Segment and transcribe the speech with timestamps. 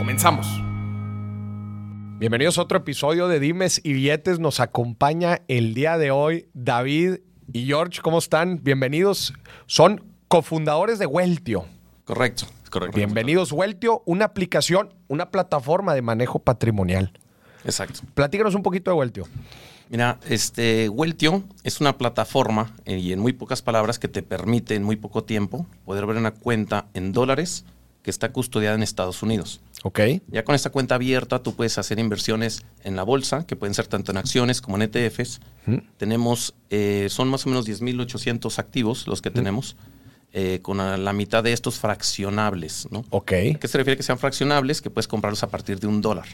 [0.00, 0.46] Comenzamos.
[2.18, 4.38] Bienvenidos a otro episodio de Dimes y Billetes.
[4.38, 7.16] Nos acompaña el día de hoy David
[7.52, 8.00] y George.
[8.00, 8.64] ¿Cómo están?
[8.64, 9.34] Bienvenidos.
[9.66, 11.66] Son cofundadores de Weltio.
[12.04, 12.96] Correcto, correcto.
[12.96, 17.12] Bienvenidos, Weltio, una aplicación, una plataforma de manejo patrimonial.
[17.66, 18.00] Exacto.
[18.14, 19.26] Platícanos un poquito de Weltio.
[19.90, 24.76] Mira, este Weltio es una plataforma eh, y en muy pocas palabras que te permite
[24.76, 27.66] en muy poco tiempo poder ver una cuenta en dólares
[28.02, 29.60] que está custodiada en Estados Unidos.
[29.82, 30.00] Ok.
[30.28, 33.86] Ya con esta cuenta abierta tú puedes hacer inversiones en la bolsa, que pueden ser
[33.86, 35.40] tanto en acciones como en ETFs.
[35.98, 39.76] Tenemos, eh, son más o menos 10.800 activos los que tenemos,
[40.32, 43.04] eh, con la, mitad de estos fraccionables, ¿no?
[43.10, 43.32] Ok.
[43.54, 44.80] ¿A qué se refiere que sean fraccionables?
[44.80, 46.26] Que puedes comprarlos a partir de un dólar.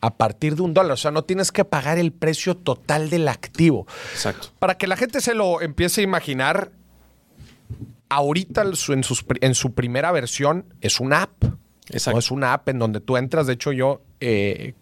[0.00, 3.28] A partir de un dólar, o sea, no tienes que pagar el precio total del
[3.28, 3.86] activo.
[4.12, 4.48] Exacto.
[4.58, 6.72] Para que la gente se lo empiece a imaginar,
[8.14, 9.02] ahorita en,
[9.40, 11.44] en su primera versión es una app.
[11.88, 12.18] Exacto.
[12.18, 13.46] Es una app en donde tú entras.
[13.46, 14.74] De hecho, yo eh,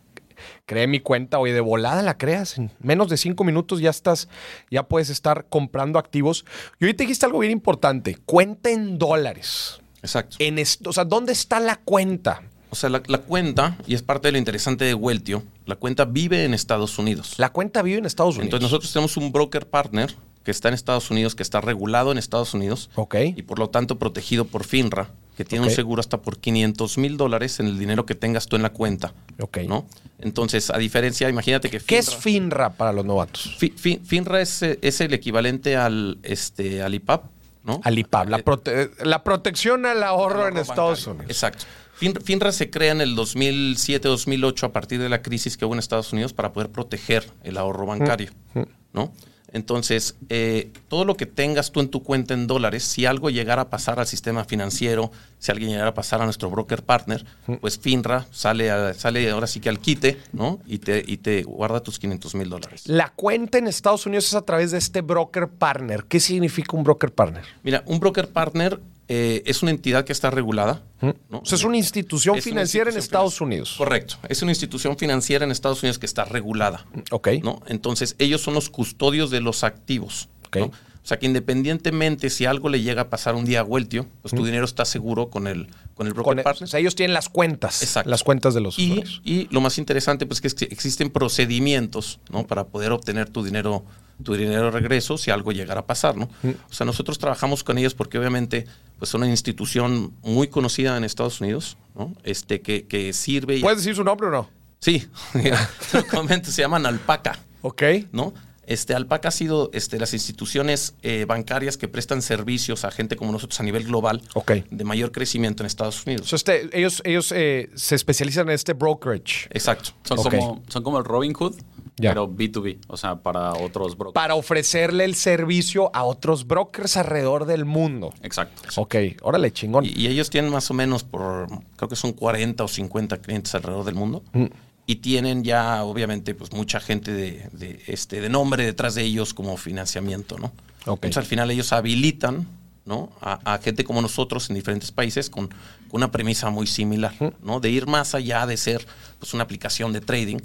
[0.67, 2.58] creé mi cuenta hoy de volada, la creas.
[2.58, 4.28] En menos de cinco minutos ya estás,
[4.70, 6.45] ya puedes estar comprando activos.
[6.78, 9.81] Y hoy te dijiste algo bien importante: cuenta en dólares.
[10.03, 10.36] Exacto.
[10.39, 12.42] En esto, o sea, ¿dónde está la cuenta?
[12.70, 16.45] O sea, la, cuenta, y es parte de lo interesante de Weltio, la cuenta vive
[16.45, 17.34] en Estados Unidos.
[17.36, 18.47] La cuenta vive en Estados Unidos.
[18.47, 22.19] Entonces nosotros tenemos un broker partner que está en Estados Unidos, que está regulado en
[22.19, 23.16] Estados Unidos Ok.
[23.36, 27.16] y por lo tanto protegido por FINRA, que tiene un seguro hasta por 500 mil
[27.16, 29.14] dólares en el dinero que tengas tú en la cuenta.
[29.41, 29.58] Ok.
[29.68, 29.86] ¿no?
[30.18, 33.56] Entonces, a diferencia, imagínate que FINRA, ¿Qué es FINRA para los novatos?
[33.58, 37.24] FINRA es, es, el equivalente al, este, al IPAP,
[37.64, 37.80] ¿no?
[37.84, 41.30] Al IPAP, la, eh, la protección al ahorro, en Estados Unidos.
[41.30, 41.64] Exacto.
[42.00, 46.12] FINRA se crea en el 2007-2008 a partir de la crisis que hubo en Estados
[46.12, 48.67] Unidos para poder proteger el ahorro bancario, mm, mm.
[48.95, 49.12] ¿no?
[49.52, 53.62] Entonces, eh, todo lo que tengas tú en tu cuenta en dólares, si algo llegara
[53.62, 57.24] a pasar al sistema financiero, si alguien llegara a pasar a nuestro broker partner,
[57.61, 60.61] pues FINRA sale, sale ahora sí que al quite, ¿no?
[60.66, 62.83] Y te, y te guarda tus 500 mil dólares.
[62.86, 66.05] La cuenta en Estados Unidos es a través de este broker partner.
[66.05, 67.44] ¿Qué significa un broker partner?
[67.62, 68.80] Mira, un broker partner
[69.13, 70.85] eh, es una entidad que está regulada.
[71.01, 71.41] ¿no?
[71.41, 73.75] O sea, es una institución financiera en Estados Unidos.
[73.77, 74.15] Correcto.
[74.29, 76.87] Es una institución financiera en Estados Unidos que está regulada.
[77.11, 77.29] Ok.
[77.43, 77.61] ¿no?
[77.67, 80.29] Entonces, ellos son los custodios de los activos.
[80.47, 80.63] Okay.
[80.63, 84.33] O sea que independientemente si algo le llega a pasar un día a Weltio, pues
[84.33, 86.65] tu dinero está seguro con el, con el broker partner.
[86.65, 87.83] O sea, ellos tienen las cuentas.
[87.83, 88.11] Exacto.
[88.11, 92.21] Las cuentas de los y, y lo más interesante, pues, que es que existen procedimientos,
[92.31, 92.47] ¿no?
[92.47, 93.85] Para poder obtener tu dinero
[94.23, 96.29] tu dinero de regreso si algo llegara a pasar, ¿no?
[96.45, 98.67] O sea, nosotros trabajamos con ellos porque obviamente
[99.00, 102.12] pues son una institución muy conocida en Estados Unidos, ¿no?
[102.22, 103.58] Este, que, que sirve...
[103.61, 104.50] ¿Puedes decir su nombre o no?
[104.78, 105.08] Sí,
[106.11, 107.38] comento, se llaman Alpaca.
[107.62, 107.83] Ok.
[108.12, 108.34] ¿No?
[108.66, 113.33] Este, Alpaca ha sido este, las instituciones eh, bancarias que prestan servicios a gente como
[113.33, 114.22] nosotros a nivel global
[114.70, 116.32] de mayor crecimiento en Estados Unidos.
[116.34, 119.48] este, ellos ellos eh, se especializan en este brokerage.
[119.50, 119.90] Exacto.
[120.05, 121.56] Son, como, son como el Robin Hood,
[122.00, 124.14] pero B2B, o sea, para otros brokers.
[124.14, 128.12] Para ofrecerle el servicio a otros brokers alrededor del mundo.
[128.22, 128.62] Exacto.
[128.76, 129.84] Ok, órale, chingón.
[129.84, 133.84] Y, ellos tienen más o menos por, creo que son 40 o 50 clientes alrededor
[133.84, 134.22] del mundo.
[134.32, 134.46] Mm
[134.87, 139.56] y tienen ya obviamente pues mucha gente de, este de nombre detrás de ellos como
[139.56, 140.52] financiamiento, ¿no?
[140.81, 142.49] Entonces al final ellos habilitan
[142.87, 143.11] ¿no?
[143.20, 145.50] A, gente como nosotros en diferentes países con,
[145.93, 147.61] una premisa muy similar, ¿no?
[147.61, 148.87] De ir más allá de ser
[149.19, 150.38] pues, una aplicación de trading,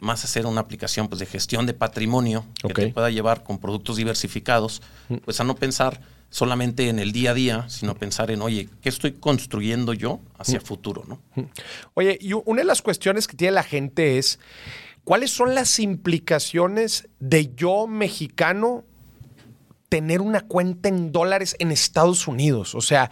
[0.00, 3.58] más a ser una aplicación pues, de gestión de patrimonio que te pueda llevar con
[3.58, 4.82] productos diversificados,
[5.24, 6.00] pues a no pensar
[6.30, 10.60] solamente en el día a día, sino pensar en, oye, ¿qué estoy construyendo yo hacia
[10.60, 11.04] futuro?
[11.06, 11.20] ¿no?
[11.94, 14.38] Oye, y una de las cuestiones que tiene la gente es,
[15.04, 18.84] ¿cuáles son las implicaciones de yo mexicano
[19.88, 22.76] tener una cuenta en dólares en Estados Unidos?
[22.76, 23.10] O sea,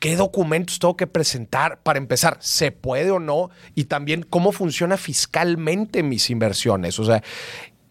[0.00, 2.38] ¿qué documentos tengo que presentar para empezar?
[2.40, 3.50] ¿Se puede o no?
[3.76, 6.98] Y también, ¿cómo funciona fiscalmente mis inversiones?
[6.98, 7.22] O sea,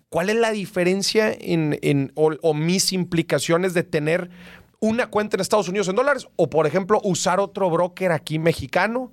[0.09, 4.31] ¿Cuál es la diferencia en, o, mis implicaciones de tener
[4.79, 9.11] una cuenta en Estados Unidos en dólares o, por ejemplo, usar otro broker aquí mexicano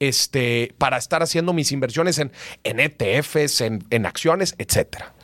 [0.00, 2.32] este, para estar haciendo mis inversiones en,
[2.64, 5.14] en ETFs, en, acciones, etcétera?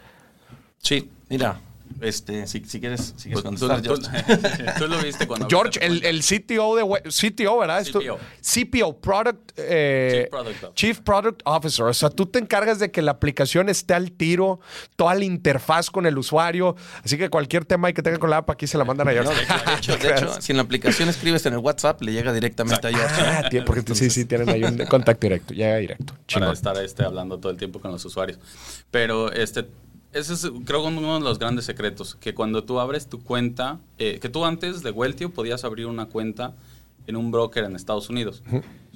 [0.78, 1.60] Sí, mira,
[2.00, 4.72] Este, si, si quieres, si quieres Pues tú, contestar, tú- George.
[4.78, 5.46] tú lo viste cuando...
[5.50, 7.80] George, el, el CTO de CTO, ¿verdad?
[7.80, 8.18] Esto- CPO.
[8.40, 10.74] CPO, Product, eh, Chief Product Officer.
[10.74, 11.84] Chief Product Officer.
[11.86, 14.60] O sea, tú te encargas de que la aplicación esté al tiro,
[14.96, 16.76] toda la interfaz con el usuario.
[17.04, 19.22] Así que cualquier tema que tenga con la app aquí se la mandan a No,
[19.22, 19.44] George.
[19.46, 22.86] de, hecho, de hecho, si en la aplicación escribes en el WhatsApp, le llega directamente
[22.86, 23.14] a George.
[23.18, 25.52] Ah, tiene- porque sí, sí, tienen ahí un contacto directo.
[25.54, 26.12] Llega directo.
[26.14, 26.52] para Chingón.
[26.52, 28.38] estar este, hablando todo el tiempo con los usuarios.
[28.90, 29.66] Pero este,
[30.12, 34.18] ese es creo uno de los grandes secretos, que cuando tú abres tu cuenta, eh,
[34.20, 36.54] que tú antes de Weltio podías abrir una cuenta
[37.06, 38.42] en un broker en Estados Unidos.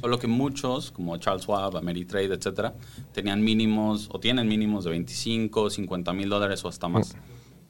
[0.00, 2.75] Solo que muchos, como Charles Schwab, Ameritrade, etcétera,
[3.12, 7.17] tenían mínimos o tienen mínimos de 25, 50 mil dólares o hasta más.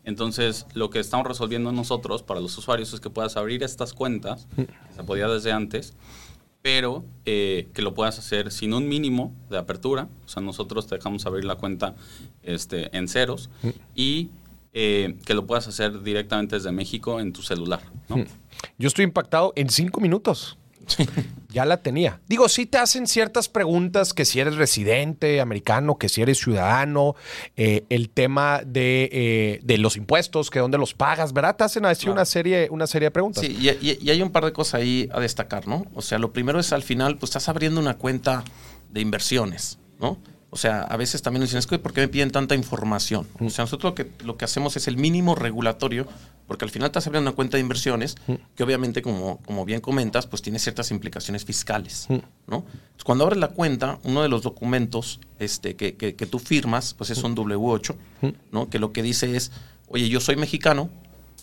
[0.05, 4.49] Entonces, lo que estamos resolviendo nosotros para los usuarios es que puedas abrir estas cuentas,
[4.57, 5.95] que se podía desde antes,
[6.63, 10.09] pero eh, que lo puedas hacer sin un mínimo de apertura.
[10.25, 11.97] O sea, nosotros te dejamos abrir la cuenta
[12.43, 13.51] este, en ceros
[13.95, 14.31] y
[14.73, 17.83] eh, que lo puedas hacer directamente desde México en tu celular.
[18.09, 18.25] ¿no?
[18.79, 20.57] Yo estoy impactado en cinco minutos.
[21.53, 22.21] Ya la tenía.
[22.29, 27.15] Digo, sí te hacen ciertas preguntas que si eres residente americano, que si eres ciudadano,
[27.57, 31.57] eh, el tema de, eh, de los impuestos, que dónde los pagas, ¿verdad?
[31.57, 32.15] Te hacen así Claro.
[32.15, 33.45] una, serie, una serie de preguntas.
[33.45, 35.85] Sí, y, y- y hay un par de cosas ahí a destacar, ¿no?
[35.95, 38.43] O sea, lo primero es al final, pues estás abriendo una cuenta
[38.91, 40.19] de inversiones, ¿no?
[40.55, 43.27] O sea, a veces también nos dicen, es que ¿por qué me piden tanta información?
[43.41, 46.07] O sea, nosotros lo que, lo que hacemos es el mínimo regulatorio,
[46.47, 48.17] porque al final estás abriendo una cuenta de inversiones,
[48.55, 52.07] que obviamente, como, como bien comentas, pues tiene ciertas implicaciones fiscales,
[52.47, 52.67] ¿no?
[52.67, 56.93] Entonces, cuando abres la cuenta, uno de los documentos este, que, que- que tú firmas,
[56.93, 57.95] pues es un W8,
[58.51, 58.69] ¿no?
[58.69, 59.53] Que lo que dice es,
[59.89, 60.91] oye, yo soy mexicano,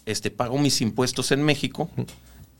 [0.06, 1.90] este, pago mis impuestos en México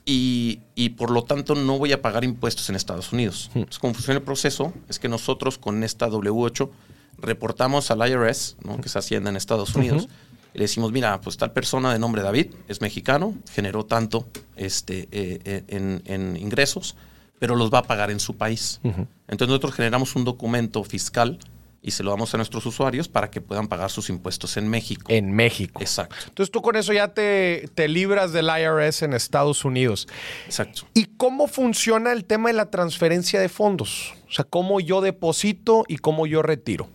[0.04, 3.50] y, y por lo tanto no voy a pagar impuestos en Estados Unidos.
[3.54, 6.70] Entonces, como funciona el proceso, es que nosotros con esta W8
[7.18, 8.80] reportamos al IRS, ¿no?
[8.80, 10.08] que es Hacienda en Estados Unidos,
[10.54, 14.26] y le decimos, mira, pues tal persona de nombre David es mexicano, generó tanto
[14.56, 16.96] este, eh, eh, en, en ingresos,
[17.38, 18.80] pero los va a pagar en su país.
[18.82, 21.38] Entonces nosotros generamos un documento fiscal
[21.82, 25.04] y se lo damos a nuestros usuarios para que puedan pagar sus impuestos en México.
[25.08, 25.80] En México.
[25.80, 30.06] Exacto, Entonces tú con eso ya te, te libras del IRS en Estados Unidos.
[30.46, 30.82] exacto.
[30.94, 34.14] ¿Y cómo funciona el tema de la transferencia de fondos?
[34.28, 36.88] O sea, cómo yo deposito y cómo yo retiro.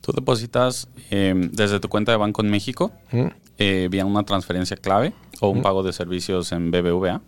[0.00, 2.92] Tú depositas eh, desde tu cuenta de banco en México
[3.58, 7.22] eh, vía una transferencia clave o un pago de servicios en BBVA.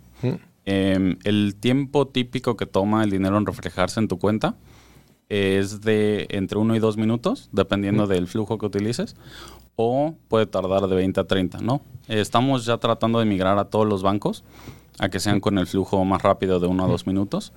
[0.65, 4.55] Eh, el tiempo típico que toma el dinero en reflejarse en tu cuenta
[5.29, 9.15] es de entre 1 y 2 minutos, dependiendo del flujo que utilices,
[9.75, 11.81] o puede tardar de 20 a 30, ¿no?
[12.07, 14.43] Estamos ya tratando de migrar a todos los bancos
[14.97, 17.53] a que sean con el flujo más rápido de 1 a 2 minutos.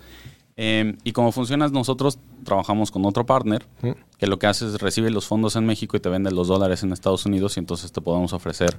[0.56, 3.64] Eh, y como funciona nosotros trabajamos con otro partner
[4.18, 6.82] que lo que hace es recibe los fondos en México y te vende los dólares
[6.82, 8.76] en Estados Unidos y entonces te podemos ofrecer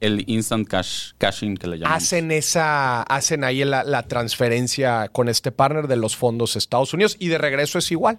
[0.00, 2.02] el instant cash cashing que le llamamos.
[2.02, 7.16] Hacen esa, hacen ahí la, la transferencia con este partner de los fondos Estados Unidos
[7.18, 8.18] y de regreso es igual.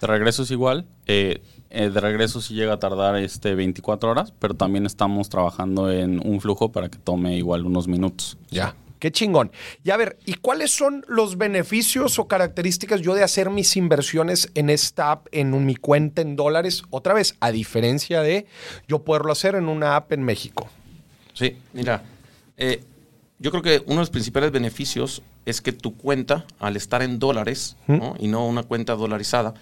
[0.00, 0.86] De regreso es igual.
[1.06, 5.90] eh, eh, de regreso sí llega a tardar este 24 horas, pero también estamos trabajando
[5.90, 8.38] en un flujo para que tome igual unos minutos.
[8.50, 8.74] Ya.
[8.98, 9.52] Qué chingón.
[9.84, 14.50] Y a ver, ¿y cuáles son los beneficios o características yo de hacer mis inversiones
[14.54, 16.82] en esta app, en mi cuenta en dólares?
[16.90, 18.46] Otra vez, a diferencia de
[18.88, 20.70] yo poderlo hacer en una app en México.
[21.36, 22.02] Sí, mira,
[22.56, 22.82] eh,
[23.38, 27.18] yo creo que uno de los principales beneficios es que tu cuenta, al estar en
[27.18, 28.14] dólares ¿no?
[28.18, 29.52] y no una cuenta dolarizada,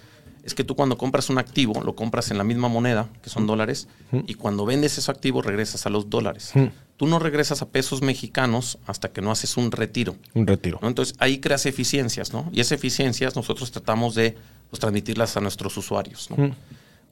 [0.45, 3.47] es que tú cuando compras un activo, lo compras en la misma moneda, que son
[3.47, 3.87] dólares,
[4.27, 6.53] y cuando vendes ese activo regresas a los dólares.
[6.97, 10.15] Tú no regresas a pesos mexicanos hasta que no haces un retiro.
[10.33, 10.79] Un retiro.
[10.81, 10.87] ¿no?
[10.87, 12.49] Entonces ahí creas eficiencias, ¿no?
[12.53, 14.37] Y esas eficiencias nosotros tratamos de
[14.69, 16.55] pues, transmitirlas a nuestros usuarios, ¿no?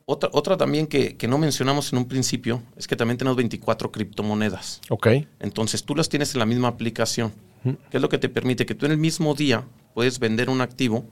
[0.06, 3.92] Otra, otra también que, que no mencionamos en un principio es que también tenemos 24
[3.92, 4.82] criptomonedas.
[4.90, 5.08] Ok.
[5.40, 7.32] Entonces tú las tienes en la misma aplicación,
[7.64, 10.60] que es lo que te permite que tú en el mismo día puedes vender un
[10.60, 11.06] activo,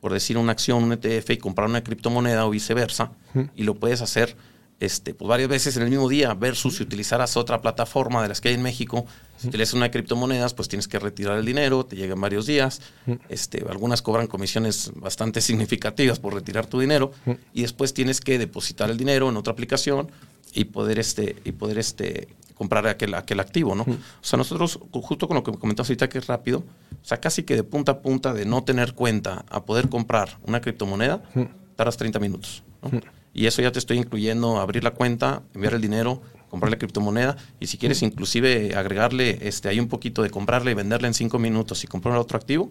[0.00, 3.12] por decir una acción, un ETF y comprar una criptomoneda o viceversa,
[3.56, 4.36] y lo puedes hacer
[4.80, 8.40] este, pues varias veces en el mismo día, versus si utilizaras otra plataforma de las
[8.40, 11.84] que hay en México, si utilizas una de criptomonedas, pues tienes que retirar el dinero,
[11.86, 12.82] te llegan varios días,
[13.28, 17.12] este, algunas cobran comisiones bastante significativas por retirar tu dinero,
[17.52, 20.10] y después tienes que depositar el dinero en otra aplicación
[20.52, 23.82] y poder este, y poder este, comprar aquel, aquel activo, ¿no?
[23.82, 27.42] O sea, nosotros, justo con lo que comentas ahorita que es rápido, o sea, casi
[27.42, 31.22] que de punta a punta de no tener cuenta a poder comprar una criptomoneda,
[31.76, 33.00] tardas 30 minutos, ¿no?
[33.34, 36.22] Y eso ya te estoy incluyendo abrir la cuenta, enviar el dinero,
[36.54, 41.08] comprarle criptomoneda y si quieres inclusive agregarle este hay un poquito de comprarle y venderle
[41.08, 42.70] en cinco minutos y comprar otro activo,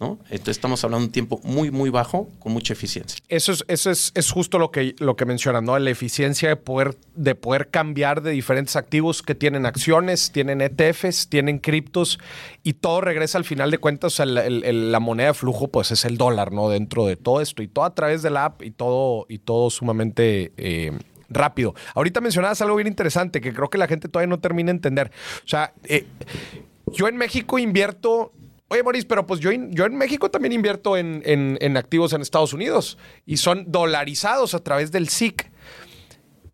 [0.00, 0.18] ¿no?
[0.30, 3.18] Entonces estamos hablando de un tiempo muy, muy bajo con mucha eficiencia.
[3.28, 5.78] Eso es, eso es, es justo lo que, lo que mencionan, ¿no?
[5.78, 11.28] La eficiencia de poder, de poder cambiar de diferentes activos que tienen acciones, tienen ETFs,
[11.28, 12.18] tienen criptos
[12.62, 16.16] y todo regresa al final de cuentas, el- la moneda de flujo pues es el
[16.16, 16.68] dólar, ¿no?
[16.68, 19.70] Dentro de todo esto y todo a través de la app y todo, y todo
[19.70, 20.52] sumamente...
[20.56, 20.92] eh,
[21.28, 21.74] rápido.
[21.94, 25.10] Ahorita mencionabas algo bien interesante que creo que la gente todavía no termina de entender.
[25.44, 26.06] O sea, eh,
[26.92, 28.32] yo en México invierto.
[28.68, 32.52] Oye, Boris, pero pues yo, yo en México también invierto en, en- activos en Estados
[32.52, 35.50] Unidos y son dolarizados a través del SIC.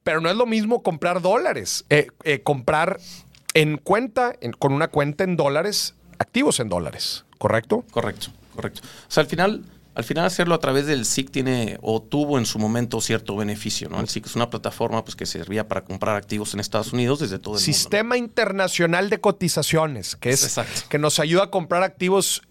[0.02, 2.98] Pero no es lo mismo comprar dólares, eh, eh, comprar
[3.54, 7.84] en cuenta, en- con una cuenta en dólares, activos en dólares, ¿correcto?
[7.90, 8.80] Correcto, correcto.
[8.82, 9.62] O sea, al final,
[9.94, 13.88] al final hacerlo a través del SIC tiene o tuvo en su momento cierto beneficio,
[13.88, 14.00] ¿no?
[14.00, 17.38] El SIC es una plataforma pues, que servía para comprar activos en Estados Unidos desde
[17.38, 17.66] todo el mundo.
[17.70, 17.74] ¿no?
[17.74, 20.82] Sistema Internacional de Cotizaciones, que es Exacto.
[20.88, 22.42] que nos ayuda a comprar activos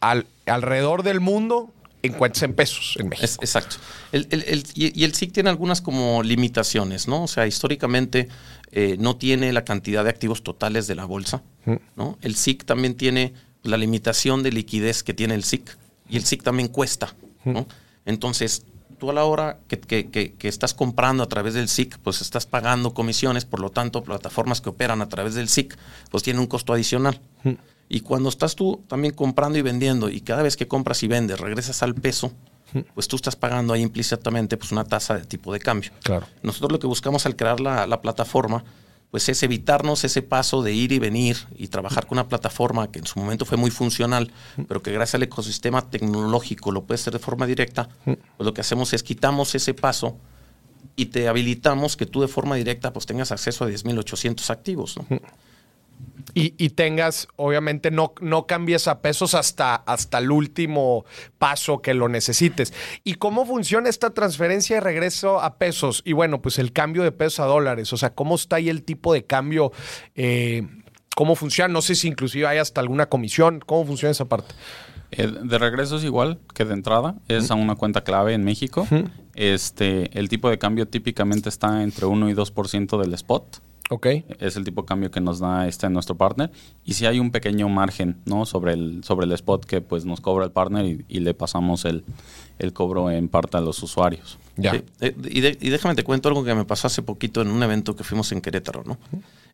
[0.00, 1.70] al- alrededor del mundo
[2.02, 3.24] en cuentas en pesos en México.
[3.24, 3.76] Es- exacto.
[4.12, 7.24] El- el- el- y, y el SIC tiene algunas como limitaciones, ¿no?
[7.24, 8.28] O sea, históricamente
[8.72, 11.42] eh, no tiene la cantidad de activos totales de la bolsa,
[11.96, 12.18] ¿no?
[12.22, 15.76] El SIC también tiene la limitación de liquidez que tiene el SIC
[16.08, 17.66] y el SIC también cuesta, ¿no?
[18.04, 18.64] Entonces,
[18.98, 22.20] tú a la hora que, que- que- que estás comprando a través del SIC, pues
[22.20, 25.76] estás pagando comisiones, por lo tanto, plataformas que operan a través del SIC,
[26.10, 27.20] pues tienen un costo adicional.
[27.88, 31.38] Y cuando estás tú también comprando y vendiendo, y cada vez que compras y vendes
[31.38, 32.32] regresas al peso,
[32.94, 35.90] pues tú estás pagando ahí implícitamente pues una tasa de tipo de cambio.
[36.02, 36.26] Claro.
[36.42, 38.64] Nosotros lo que buscamos al crear la, la plataforma,
[39.10, 42.98] pues es evitarnos ese paso de ir y venir y trabajar con una plataforma que
[42.98, 44.32] en su momento fue muy funcional,
[44.68, 48.60] pero que gracias al ecosistema tecnológico lo puede hacer de forma directa, pues lo que
[48.60, 50.16] hacemos es quitamos ese paso
[50.96, 54.96] y te habilitamos que tú de forma directa pues tengas acceso a 10.800 activos.
[54.96, 55.20] ¿no?
[56.34, 61.04] Y, y tengas, obviamente, no, no cambies a pesos hasta, hasta el último
[61.38, 62.74] paso que lo necesites.
[63.04, 66.02] ¿Y cómo funciona esta transferencia de regreso a pesos?
[66.04, 67.92] Y bueno, pues el cambio de pesos a dólares.
[67.92, 69.72] O sea, ¿cómo está ahí el tipo de cambio?
[70.14, 70.66] Eh,
[71.14, 71.72] ¿Cómo funciona?
[71.72, 73.60] No sé si inclusive hay hasta alguna comisión.
[73.64, 74.54] ¿Cómo funciona esa parte?
[75.12, 78.86] Eh, de regreso es igual que de entrada, es a una cuenta clave en México.
[79.34, 83.62] Este, el tipo de cambio típicamente está entre 1 y 2% del spot.
[83.88, 84.06] Ok.
[84.40, 86.50] Es el tipo de cambio que nos da este nuestro partner.
[86.84, 88.44] Y si hay un pequeño margen, ¿no?
[88.44, 91.84] Sobre el, sobre el spot que pues nos cobra el partner y, y le pasamos
[91.84, 92.04] el,
[92.58, 94.38] el cobro en parte a los usuarios.
[94.56, 94.72] Ya.
[94.72, 97.48] Sí, eh, y, de- y déjame te cuento algo que me pasó hace poquito en
[97.48, 98.98] un evento que fuimos en Querétaro, ¿no?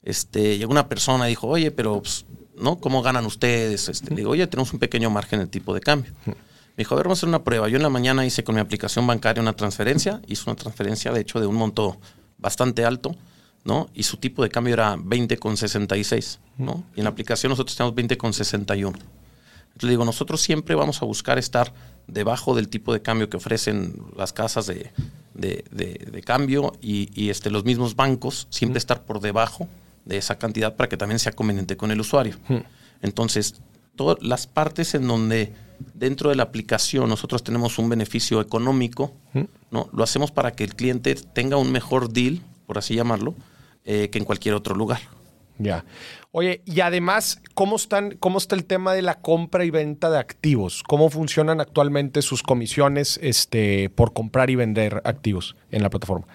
[0.03, 2.25] Este, llegó una persona y dijo, oye, pero, pues,
[2.57, 2.77] ¿no?
[2.79, 3.89] ¿Cómo ganan ustedes?
[3.91, 6.12] Este, le digo, oye, tenemos un pequeño margen de tipo de cambio.
[6.25, 6.35] Me
[6.79, 7.69] dijo, a ver, vamos a hacer una prueba.
[7.69, 11.21] Yo en la mañana hice con mi aplicación bancaria una transferencia, hice una transferencia, de
[11.21, 11.99] hecho, de un monto
[12.39, 13.15] bastante alto,
[13.64, 13.88] ¿no?
[13.95, 16.85] Y su tipo de cambio era 20,66, ¿no?
[16.95, 18.95] Y en la aplicación nosotros tenemos 20,61.
[19.75, 21.73] Entonces digo, nosotros siempre vamos a buscar estar
[22.07, 24.90] debajo del tipo de cambio que ofrecen las casas de,
[25.35, 29.69] de- de- de cambio y, y, este, los mismos bancos, siempre estar por debajo
[30.04, 32.37] de esa cantidad para que también sea conveniente con el usuario.
[33.00, 33.61] Entonces,
[33.97, 35.52] todas las partes en donde
[35.95, 39.14] dentro de la aplicación nosotros tenemos un beneficio económico,
[39.71, 39.88] ¿no?
[39.92, 43.35] lo hacemos para que el cliente tenga un mejor deal, por así llamarlo,
[43.85, 45.01] eh, que en cualquier otro lugar.
[45.59, 45.85] Ya.
[46.31, 50.19] Oye, y además, ¿cómo, están, ¿cómo está el tema de la compra y venta de
[50.19, 50.83] activos?
[50.83, 56.27] ¿Cómo funcionan actualmente sus comisiones este, por comprar y vender activos en la plataforma?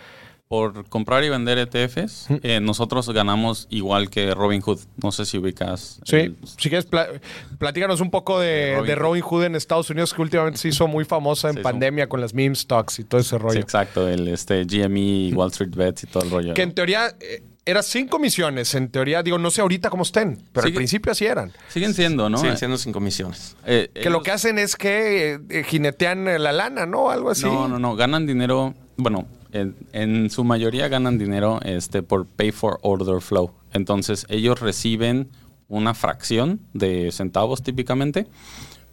[0.48, 4.80] Por comprar y vender ETFs, eh, nosotros ganamos igual que Robinhood.
[5.04, 6.00] No sé si ubicas.
[6.06, 7.10] Sí, el- si quieres, pla-
[7.58, 10.88] platícanos un poco de, Robin de Robin Hood en Estados Unidos, que últimamente se hizo
[10.88, 13.60] muy famosa en pandemia con las meme stocks y todo ese Sí, rollo.
[13.60, 16.54] exacto, el este, GME, Wall Street Bets y todo el rollo.
[16.54, 20.42] que en teoría eh, era sin comisiones, en teoría, digo, no sé ahorita cómo estén,
[20.54, 21.51] pero al principio así eran.
[21.68, 22.38] Siguen siendo, ¿no?
[22.38, 23.58] Siguen Eh, siendo sin comisiones.
[23.66, 27.10] eh, Que lo que hacen es que eh, jinetean la lana, ¿no?
[27.10, 27.44] Algo así.
[27.44, 27.98] No, no, no.
[27.98, 28.74] Ganan dinero.
[28.96, 33.51] Bueno, en, en su mayoría ganan dinero este, por pay for order flow.
[33.74, 35.30] Entonces, ellos reciben
[35.70, 38.27] una fracción de centavos típicamente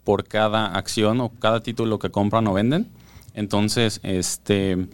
[0.03, 2.89] por cada acción o cada título que compran o venden.
[3.35, 4.87] Entonces, este.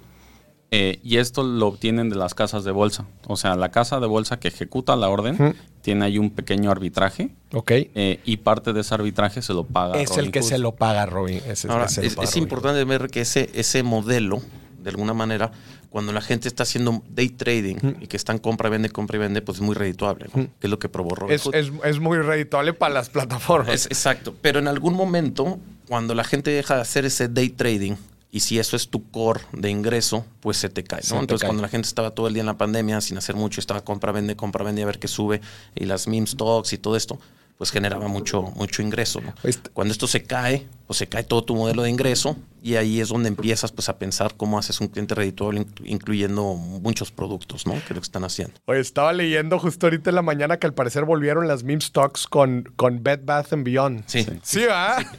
[0.70, 3.06] eh, y esto lo obtienen de las casas de bolsa.
[3.26, 7.30] O sea, la casa de bolsa que ejecuta la orden tiene ahí un pequeño arbitraje
[7.54, 7.70] Ok.
[7.72, 10.00] eh, y parte de ese arbitraje se lo paga.
[10.00, 10.48] es el que Hood.
[10.48, 11.40] se lo paga Robin.
[11.46, 12.42] Ese, Ahora, lo es, paga es Robin.
[12.44, 14.42] importante ver que ese, ese modelo,
[14.82, 15.50] de alguna manera,
[15.90, 19.42] cuando la gente está haciendo day trading y que están compra vende, compra y vende,
[19.42, 20.44] pues es muy redituable, ¿no?
[20.58, 23.74] Que es lo que probó Robin Es, es, es muy redituable para las plataformas.
[23.74, 24.34] Es- exacto.
[24.40, 25.58] Pero en algún momento,
[25.88, 27.94] cuando la gente deja de hacer ese day trading,
[28.32, 31.02] Y si eso es tu core de ingreso, pues se te cae.
[31.02, 31.18] Se ¿no?
[31.18, 31.48] te Entonces, cae.
[31.48, 34.12] cuando la gente estaba todo el día en la pandemia sin hacer mucho, estaba compra,
[34.12, 35.40] vende, compra, vende, a ver qué sube,
[35.74, 37.18] y las meme stocks y todo esto,
[37.60, 39.20] pues generaba mucho, mucho ingreso.
[39.20, 39.34] ¿no?
[39.74, 43.10] Cuando esto se cae, pues se cae todo tu modelo de ingreso y ahí es
[43.10, 47.74] donde empiezas pues a pensar cómo haces un cliente redituable inc- incluyendo muchos productos, ¿no?
[47.74, 48.54] Que es lo que están haciendo.
[48.64, 52.26] Oye, estaba leyendo justo ahorita en la mañana que al parecer volvieron las meme stocks
[52.26, 54.04] con, con Bed Bath and Beyond.
[54.06, 54.26] Sí.
[54.42, 54.96] Sí, ¿va?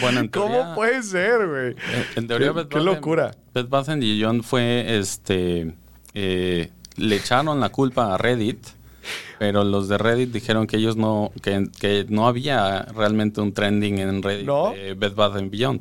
[0.00, 1.66] Bueno, en ¿Cómo teoría, puede ser, güey?
[1.70, 3.34] en- en teoría Qué- Bed qué Bath- locura.
[3.52, 5.74] Bed Bath and Beyond fue, este,
[6.14, 8.64] eh, le echaron la culpa a Reddit,
[9.38, 13.98] pero los de Reddit dijeron que ellos no, que, que no había realmente un trending
[13.98, 14.72] en Reddit ¿No?
[14.72, 15.80] de Bed Bath and Beyond,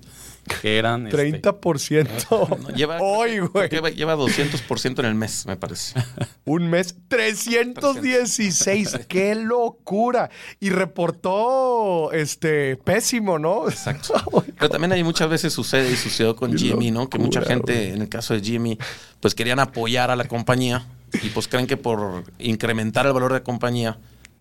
[0.62, 1.08] que eran...
[1.08, 2.60] este, 30%.
[2.60, 3.70] No, lleva, Hoy, güey.
[3.70, 6.00] Lleva, lleva 200% en el mes, me parece.
[6.46, 9.00] Un mes, 316.
[9.08, 10.30] ¡Qué locura!
[10.60, 13.70] Y reportó este pésimo, ¿no?
[13.70, 14.14] Exacto.
[14.58, 17.10] Pero también hay muchas veces sucede y sucedió con Qué Jimmy, ¿no?
[17.10, 18.78] Que mucha gente, en el caso de Jimmy,
[19.20, 20.86] pues querían apoyar a la compañía
[21.24, 23.98] y pues creen que por incrementar el valor de la compañía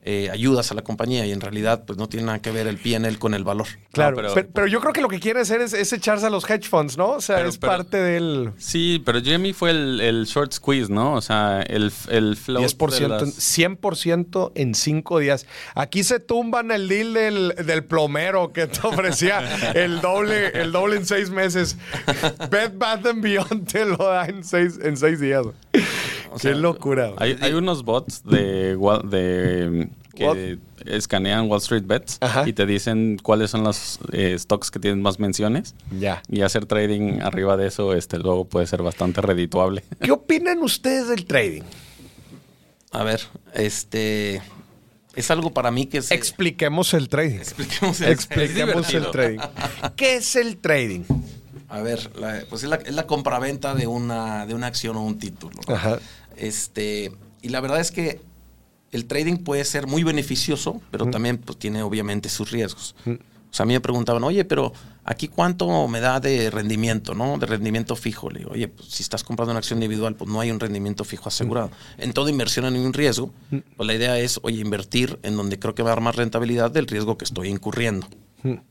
[0.09, 2.77] eh, ayudas a la compañía y en realidad pues no tiene nada que ver el
[2.79, 3.67] PNL con el valor.
[3.91, 6.31] Claro, pero, pero- pero, yo creo que lo que quiere hacer es, es echarse a
[6.31, 7.09] los hedge funds, ¿no?
[7.11, 10.93] O sea, Pero- es pero- parte del Sí, pero Jimmy fue el, el short squeeze,
[10.93, 11.15] ¿no?
[11.15, 15.45] O sea, el, el flow 10%, en- 100% en cinco días.
[15.75, 20.99] Aquí se tumban el deal del, del plomero que te ofrecía el doble, el doble
[20.99, 21.77] en seis meses.
[22.49, 25.47] Bed Bath and Beyond te lo da en seis, en seis días.
[26.37, 27.13] O Qué sea, locura.
[27.17, 28.77] Hay, hay unos bots de,
[30.15, 32.47] que escanean Wall Street Bets Ajá.
[32.47, 35.75] y te dicen cuáles son los eh, stocks que tienen más menciones.
[35.99, 36.23] Ya.
[36.29, 39.83] Y hacer trading arriba de eso, este, luego puede ser bastante redituable.
[40.01, 41.63] ¿Qué opinan ustedes del trading?
[42.93, 43.23] A ver,
[43.55, 44.43] este
[45.15, 47.37] es algo para mí que es Expliquemos el trading.
[47.39, 49.39] expliquemos el- Expliquemos el trading.
[49.97, 51.05] ¿Qué es el trading?
[51.69, 55.03] A ver, la- pues es la, es la compraventa de una, de una acción o
[55.03, 55.61] un título.
[55.67, 55.75] ¿no?
[55.75, 55.99] Ajá.
[56.37, 57.13] Este,
[57.43, 58.21] y la verdad es que
[58.93, 62.95] el trading puede ser muy beneficioso, pero también pues, tiene obviamente sus riesgos.
[63.05, 64.73] O sea, a mí me preguntaban, oye, pero
[65.05, 67.39] aquí cuánto me da de rendimiento, ¿no?
[67.39, 68.29] De rendimiento fijo.
[68.29, 71.05] Le digo, oye, pues si estás comprando una acción individual, pues no hay un rendimiento
[71.05, 71.71] fijo asegurado.
[71.97, 73.31] En toda inversión hay un riesgo.
[73.77, 76.71] Pues la idea es, oye, invertir en donde creo que va a dar más rentabilidad
[76.71, 78.07] del riesgo que estoy incurriendo,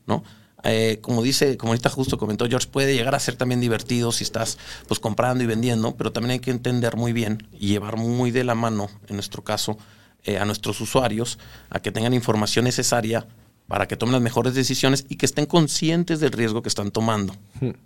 [0.06, 0.22] ¿no?
[0.68, 4.24] Eh, como dice, como ahorita justo comentó George, puede llegar a ser también divertido si
[4.24, 4.58] estás
[4.88, 8.44] pues comprando y vendiendo, pero también hay que entender muy bien y llevar muy de
[8.44, 9.78] la mano, en nuestro caso,
[10.24, 11.38] eh, a nuestros usuarios
[11.70, 13.26] a que tengan información necesaria
[13.68, 17.34] para que tomen las mejores decisiones y que estén conscientes del riesgo que están tomando,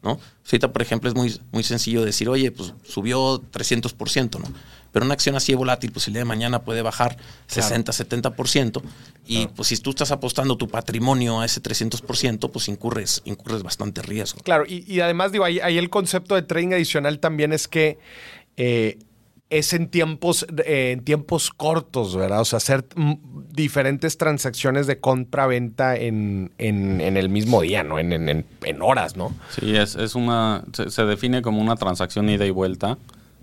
[0.02, 0.18] ¿no?
[0.46, 4.48] Ahorita, por ejemplo, es muy, muy sencillo decir, oye, pues subió 300%, ¿no?
[4.92, 8.82] Pero una acción así de volátil, pues el día de mañana puede bajar 60, 70%.
[9.26, 14.02] Y pues si tú estás apostando tu patrimonio a ese 300%, pues incurres, incurres bastante
[14.02, 14.40] riesgo.
[14.42, 17.98] Claro, y, y además, digo, ahí, ahí el concepto de trading adicional también es que
[18.56, 18.98] eh,
[19.48, 22.40] es en tiempos, eh, en tiempos cortos, ¿verdad?
[22.40, 23.14] O sea, hacer mm,
[23.52, 27.98] diferentes transacciones de compra-venta en, en- en el mismo día, ¿no?
[27.98, 29.34] En, en- en- en horas, ¿no?
[29.58, 32.96] Sí, es, es una, se, se define como una transacción ida y vuelta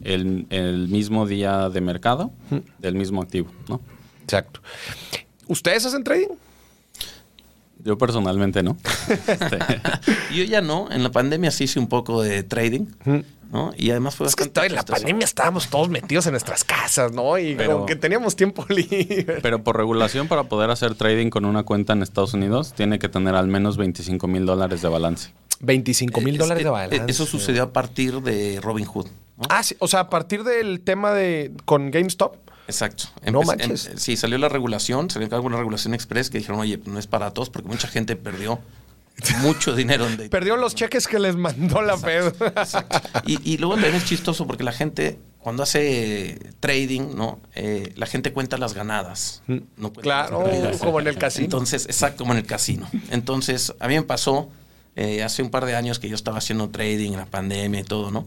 [0.03, 2.31] el, el mismo día de mercado
[2.79, 3.81] del mismo activo, ¿no?
[4.23, 4.61] Exacto.
[5.47, 6.27] ¿Ustedes hacen trading?
[7.83, 8.75] Yo personalmente no.
[9.07, 9.57] Este,
[10.35, 12.85] Yo ya no, en la pandemia sí hice un poco de trading,
[13.51, 13.71] ¿no?
[13.77, 17.37] Y además fue Es que en la pandemia estábamos todos metidos en nuestras casas, ¿no?
[17.37, 19.39] Y Pero- como que teníamos tiempo libre.
[19.41, 23.07] pero por regulación, para poder hacer trading con una cuenta en Estados Unidos, tiene que
[23.09, 25.31] tener al menos 25 mil dólares de balance.
[25.59, 27.03] 25 mil Es- dólares de eh, balance.
[27.07, 29.07] Eso sucedió a partir de Robin Hood.
[29.37, 29.43] ¿no?
[29.49, 29.75] Ah, sí.
[29.79, 32.35] O sea, a partir del tema de con GameStop.
[32.67, 33.05] Exacto.
[33.31, 33.85] No Empecé- manches.
[33.87, 37.31] em- sí, salió la regulación, salió alguna regulación express que dijeron, oye, no es para
[37.31, 38.59] todos porque mucha gente perdió
[39.41, 42.33] mucho dinero en Perdió los cheques que les mandó la Fed.
[42.39, 42.99] Exacto.
[43.25, 47.39] Y, y luego también es chistoso porque la gente, cuando hace trading, ¿no?
[47.55, 49.41] Eh, la gente cuenta las ganadas.
[49.47, 51.45] No cuenta Claro, las como en el casino.
[51.45, 52.87] Entonces, exacto, como en el casino.
[53.11, 54.49] Entonces, a mí me pasó
[54.97, 58.11] eh, hace un par de años que yo estaba haciendo trading la pandemia y todo,
[58.11, 58.25] ¿no?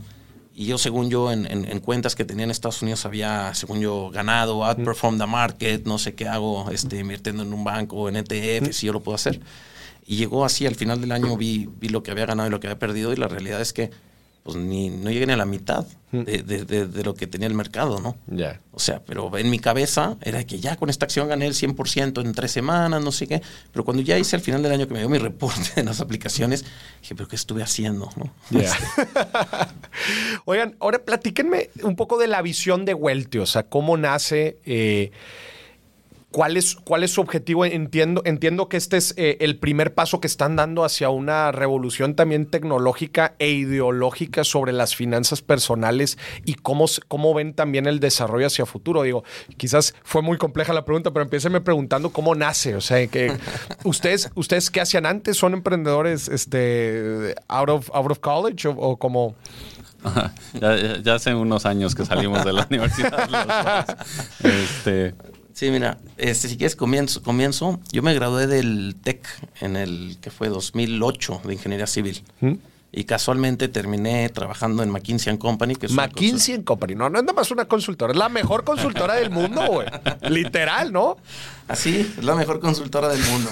[0.54, 3.80] Y yo, según yo, en, en- en cuentas que tenía en Estados Unidos, había, según
[3.80, 8.16] yo, ganado, outperformed the market, no sé qué hago, este, invirtiendo en un banco en
[8.16, 9.40] ETF, si yo lo puedo hacer.
[10.06, 12.61] Y llegó así, al final del año vi, vi lo que había ganado y lo
[12.61, 13.90] que había perdido, y la realidad es que
[14.52, 17.46] pues ni, no llegué ni a la mitad de, de- de- de lo que tenía
[17.46, 18.16] el mercado, ¿no?
[18.26, 18.60] Ya.
[18.72, 22.20] O sea, pero en mi cabeza era que ya con esta acción gané el 100%
[22.24, 23.42] en tres semanas, no sé qué.
[23.72, 26.00] Pero cuando ya hice al final del año que me dio mi reporte de las
[26.00, 26.64] aplicaciones,
[27.00, 28.10] dije, pero ¿qué estuve haciendo?
[28.16, 28.32] ¿no?
[28.50, 28.72] Ya.
[30.44, 34.58] Oigan, ahora platíquenme un poco de la visión de Welty, o sea, cómo nace.
[34.64, 35.10] eh,
[36.30, 37.64] ¿Cuál es, ¿Cuál es su objetivo?
[37.64, 42.14] Entiendo, entiendo que este es eh, el primer paso que están dando hacia una revolución
[42.14, 48.46] también tecnológica e ideológica sobre las finanzas personales y cómo, cómo ven también el desarrollo
[48.46, 49.02] hacia futuro.
[49.02, 49.24] Digo,
[49.56, 52.76] quizás fue muy compleja la pregunta, pero empiécenme preguntando cómo nace.
[52.76, 53.36] O sea, que
[53.84, 58.96] ustedes, ustedes qué hacían antes, son emprendedores este, out, of, out of college o, o
[58.98, 59.34] como...
[60.54, 63.98] ya, hace unos años que salimos de la universidad.
[64.44, 65.14] este,
[65.60, 67.80] Sí, mira, este, si quieres comienzo, comienzo.
[67.92, 69.28] Yo me gradué del TEC
[69.60, 72.24] en el que fue 2008 de Ingeniería Civil.
[72.40, 72.54] ¿Mm?
[72.92, 75.76] Y casualmente terminé trabajando en McKinsey Company.
[75.76, 79.28] Que McKinsey Company, no, no es nada más una consultora, es la mejor consultora del
[79.28, 79.86] mundo, güey.
[80.30, 81.18] Literal, ¿no?
[81.68, 83.50] Así, es la mejor consultora del mundo.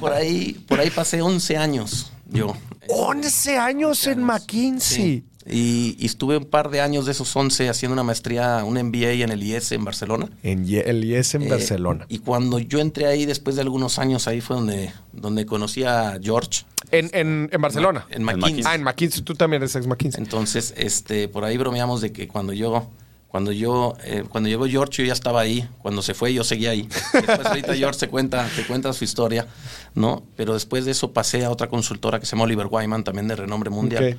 [0.00, 2.56] Por ahí, por ahí pasé 11 años yo.
[2.88, 5.24] 11 años en McKinsey.
[5.48, 9.30] Y, estuve un par de años de esos 11 haciendo una maestría, un MBA en
[9.30, 10.28] el IES en Barcelona.
[10.42, 12.06] En el IES en eh, Barcelona.
[12.08, 16.18] Y cuando yo entré ahí, después de algunos años, ahí fue donde, donde conocí a
[16.20, 16.64] George.
[16.90, 18.06] En, Barcelona.
[18.10, 18.64] En McKinsey.
[18.66, 19.22] Ah, en McKinsey.
[19.22, 20.22] Tú también eres ex McKinsey.
[20.22, 22.88] Entonces, este, por ahí bromeamos de que cuando yo
[23.36, 25.68] cuando yo, eh, cuando llegó George, yo ya estaba ahí.
[25.82, 26.88] Cuando se fue, yo seguía ahí.
[27.12, 29.46] Después ahorita George se cuenta, te cuenta su historia,
[29.94, 30.22] ¿no?
[30.36, 33.36] Pero después de eso pasé a otra consultora que se llama Oliver Wyman, también de
[33.36, 34.16] renombre mundial.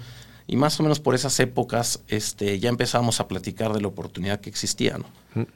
[0.49, 4.39] Y más o menos por esas épocas este, ya empezábamos a platicar de la oportunidad
[4.39, 4.97] que existía.
[4.97, 5.05] ¿no?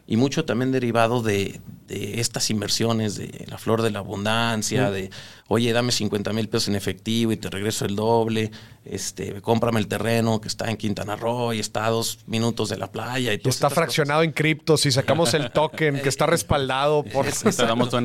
[0.06, 5.10] Y mucho también derivado de, estas inversiones, de la flor de la abundancia, de,
[5.48, 8.52] oye, dame 50 mil pesos en efectivo y te regreso el doble,
[8.84, 12.78] este, cómprame el terreno que está en Quintana Roo y está a dos minutos de
[12.78, 13.34] la playa.
[13.34, 17.26] Y, está fraccionado en criptos y sacamos el token que está respaldado por...
[17.28, 18.00] Exacto,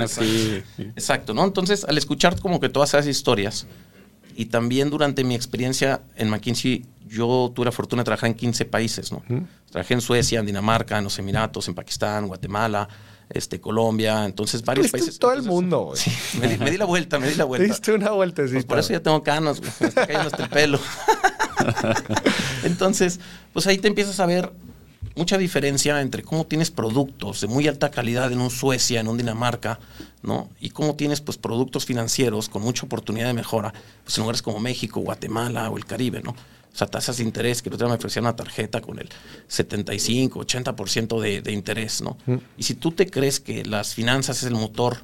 [0.79, 1.45] Exacto, ¿no?
[1.45, 3.67] Entonces, al escuchar como que todas esas historias
[4.37, 8.65] y también durante mi experiencia en McKinsey, yo tuve la fortuna de trabajar en 15
[8.67, 9.23] países, ¿no?
[9.71, 12.89] Trabajé en Suecia, en Dinamarca, en los Emiratos, en Pakistán, Guatemala,
[13.31, 15.19] este, Colombia, entonces varios países.
[15.19, 17.67] todo el mundo, Sí, me di, la vuelta, me di la vuelta.
[17.67, 18.53] Diste una vuelta, sí.
[18.55, 20.79] Pues por eso ya tengo canas, me está cayendo hasta el pelo.
[22.65, 23.21] entonces,
[23.53, 24.53] pues ahí te empiezas a ver
[25.15, 29.17] mucha diferencia entre cómo tienes productos de muy alta calidad en un Suecia, en un
[29.17, 29.79] Dinamarca,
[30.23, 30.51] ¿no?
[30.61, 33.73] Y cómo tienes pues productos financieros con mucha oportunidad de mejora,
[34.05, 36.31] pues en lugares como México, Guatemala o el Caribe, ¿no?
[36.33, 39.09] O sea, tasas de interés, que el otro día me ofrecían una tarjeta con el
[39.49, 42.19] 75, 80% de, de interés, ¿no?
[42.27, 42.37] Mm.
[42.59, 44.99] Y si tú te crees que las finanzas es el motor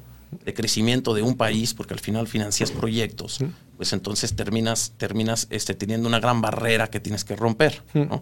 [0.45, 3.45] de crecimiento de un país, porque al final financias proyectos, mm.
[3.77, 8.01] pues entonces terminas, terminas este, teniendo una gran barrera que tienes que romper, mm.
[8.01, 8.21] ¿no?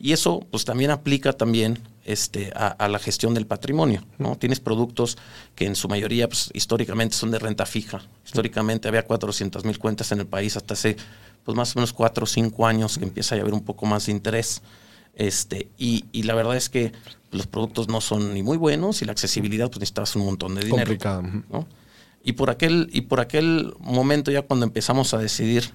[0.00, 4.02] Y eso pues también aplica también este, a, la gestión del patrimonio.
[4.18, 4.36] ¿no?
[4.36, 5.18] Tienes productos
[5.54, 8.00] que en su mayoría pues, históricamente son de renta fija.
[8.24, 10.96] Históricamente había 400 mil cuentas en el país hasta hace
[11.44, 14.06] pues, más o menos 4 o 5 años que empieza a haber un poco más
[14.06, 14.62] de interés.
[15.14, 16.92] Este, y, y, la verdad es que
[17.30, 20.62] los productos no son ni muy buenos y la accesibilidad pues necesitabas un montón de
[20.62, 20.86] dinero.
[20.86, 21.22] Complicado.
[21.50, 21.68] ¿no?
[22.22, 25.70] Y por aquel, y por aquel momento ya cuando empezamos a decidir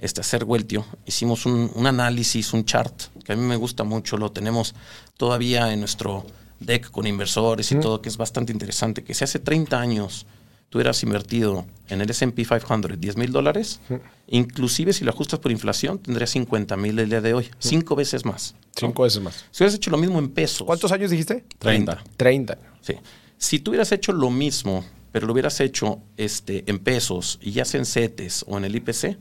[0.00, 4.32] este, hacer Weltio, hicimos un, análisis, un chart, que a mí me gusta mucho, lo
[4.32, 4.74] tenemos
[5.16, 6.26] todavía en nuestro
[6.58, 10.26] deck con inversores y todo, que es bastante interesante, que si hace 30 años
[10.70, 13.80] tú hubieras invertido en el S&P 500 10 mil dólares,
[14.28, 18.24] inclusive si lo ajustas por inflación, tendrías 50 mil el día de hoy, cinco veces
[18.24, 18.54] más.
[18.74, 19.44] Cinco veces más.
[19.50, 20.62] Si hubieras hecho lo mismo en pesos.
[20.64, 21.44] ¿Cuántos años dijiste?
[21.58, 22.04] 30.
[22.16, 22.58] 30.
[22.80, 22.94] Sí.
[23.36, 27.64] Si tú hubieras hecho lo mismo, pero lo hubieras hecho este, en pesos y ya
[27.64, 29.18] sea en CETES o en el IPC,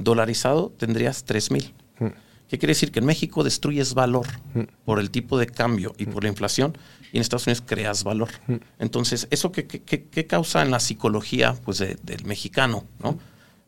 [0.00, 1.74] dolarizado tendrías 3 mil.
[1.98, 2.08] Hmm.
[2.48, 2.92] ¿Qué quiere decir?
[2.92, 4.62] Que en México destruyes valor hmm.
[4.84, 6.76] por el tipo de cambio y por la inflación
[7.12, 8.28] y en Estados Unidos creas valor.
[8.46, 8.56] Hmm.
[8.78, 12.84] Entonces, ¿eso qué, qué, causa en la psicología pues, del mexicano?
[13.02, 13.18] ¿no?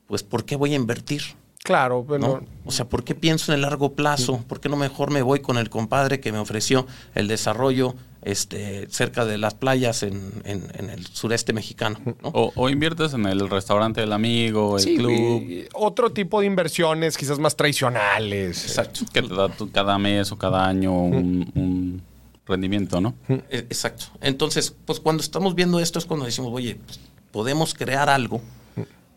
[0.07, 1.23] Pues, ¿por qué voy a invertir?
[1.69, 2.43] Claro, pero...
[2.65, 4.43] O sea, ¿por qué pienso en el largo plazo?
[4.49, 8.89] ¿Por qué no mejor me voy con el compadre que me ofreció el desarrollo este,
[8.89, 11.99] cerca de las playas en, el sureste mexicano?
[12.23, 15.69] O, inviertes en el restaurante del amigo, el club.
[15.75, 18.65] otro tipo de inversiones quizás más tradicionales.
[18.65, 19.01] Exacto.
[19.13, 22.01] Que te da cada mes o cada año un,
[22.47, 23.15] rendimiento, ¿no?
[23.29, 24.07] E, exacto.
[24.23, 26.99] Entonces, pues cuando estamos viendo esto es cuando decimos, oye, pues,
[27.31, 28.41] podemos crear algo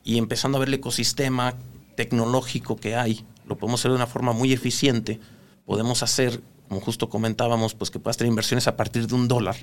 [0.03, 1.55] y empezando a ver el ecosistema
[1.95, 5.19] tecnológico que hay, lo podemos hacer de una forma muy eficiente,
[5.65, 9.55] podemos hacer, como justo comentábamos, pues que puedas tener inversiones a partir de un dólar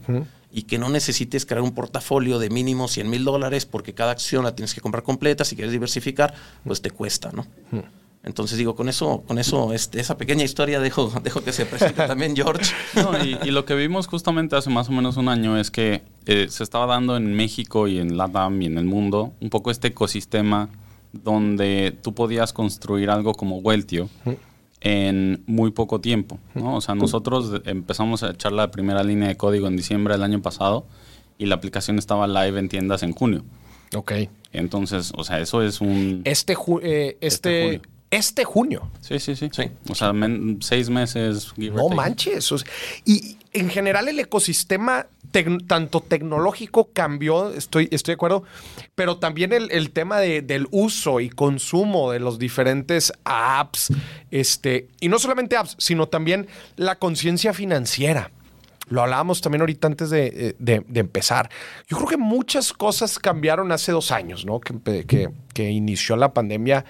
[0.53, 4.45] y que no necesites crear un portafolio de mínimo 100 mil dólares porque cada acción
[4.45, 7.47] la tienes que comprar completa, si quieres diversificar, pues te cuesta, ¿no?
[8.25, 12.07] Entonces digo, con eso, con eso, este, esa pequeña historia dejo, dejo que se presente
[12.07, 12.75] también George.
[13.45, 16.63] y, lo que vimos justamente hace más o menos un año es que eh, se
[16.63, 20.69] estaba dando en México y en LATAM y en el mundo un poco este ecosistema
[21.13, 24.09] donde tú podías construir algo como Weltio
[24.81, 26.39] en muy poco tiempo.
[26.55, 26.77] ¿no?
[26.77, 30.41] O sea, nosotros empezamos a echar la primera línea de código en diciembre del año
[30.43, 30.87] pasado
[31.39, 33.45] y la aplicación estaba live en tiendas en junio.
[33.97, 34.13] Ok.
[34.53, 36.21] Entonces, o sea, eso es un...
[36.25, 37.83] Este, ju- eh, este, junio.
[38.11, 38.91] este junio.
[39.01, 39.49] Sí, sí, sí.
[39.53, 39.65] Sí.
[39.89, 41.53] O sea, men- seis meses.
[41.57, 42.53] No manches.
[42.53, 42.69] o sea,
[43.05, 45.07] y en general el ecosistema
[45.67, 48.45] tanto tecnológico cambió, estoy, estoy de acuerdo,
[48.95, 53.93] pero también el, tema de- del uso y consumo de los diferentes apps,
[54.31, 58.31] este, y no solamente apps, sino también la conciencia financiera.
[58.89, 61.51] Lo hablábamos también ahorita antes de, eh, de- empezar.
[61.89, 64.61] Yo creo que muchas cosas cambiaron hace dos años, ¿no?
[64.61, 66.87] Que- que inició la pandemia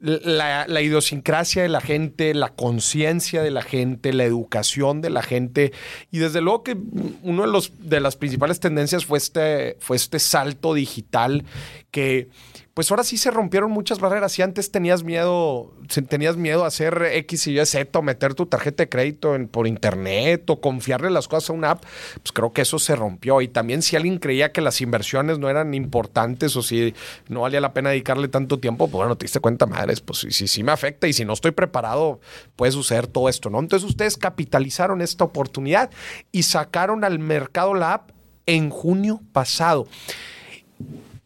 [0.00, 5.72] la, idiosincrasia de la gente, la conciencia de la gente, la educación de la gente.
[6.10, 6.76] Y desde luego que
[7.22, 11.44] uno de, los, de las principales tendencias fue este, fue este salto digital
[11.90, 12.28] que
[12.74, 14.32] pues ahora sí se rompieron muchas barreras.
[14.32, 15.74] Si antes tenías miedo,
[16.08, 19.66] tenías miedo a hacer X y Y, Z, o meter tu tarjeta de crédito por
[19.66, 21.84] internet o confiarle las cosas a una app,
[22.22, 23.40] pues creo que eso se rompió.
[23.40, 26.94] Y también si alguien creía que las inversiones no eran importantes o si
[27.28, 30.30] no valía la pena dedicarle tanto tiempo, pues bueno, te diste cuenta, madres, pues si,
[30.30, 32.20] si, si me afecta y si no estoy preparado,
[32.56, 33.58] puede suceder todo esto, ¿no?
[33.58, 35.90] Entonces ustedes capitalizaron esta oportunidad
[36.32, 38.10] y sacaron al mercado la app
[38.46, 39.86] en junio pasado.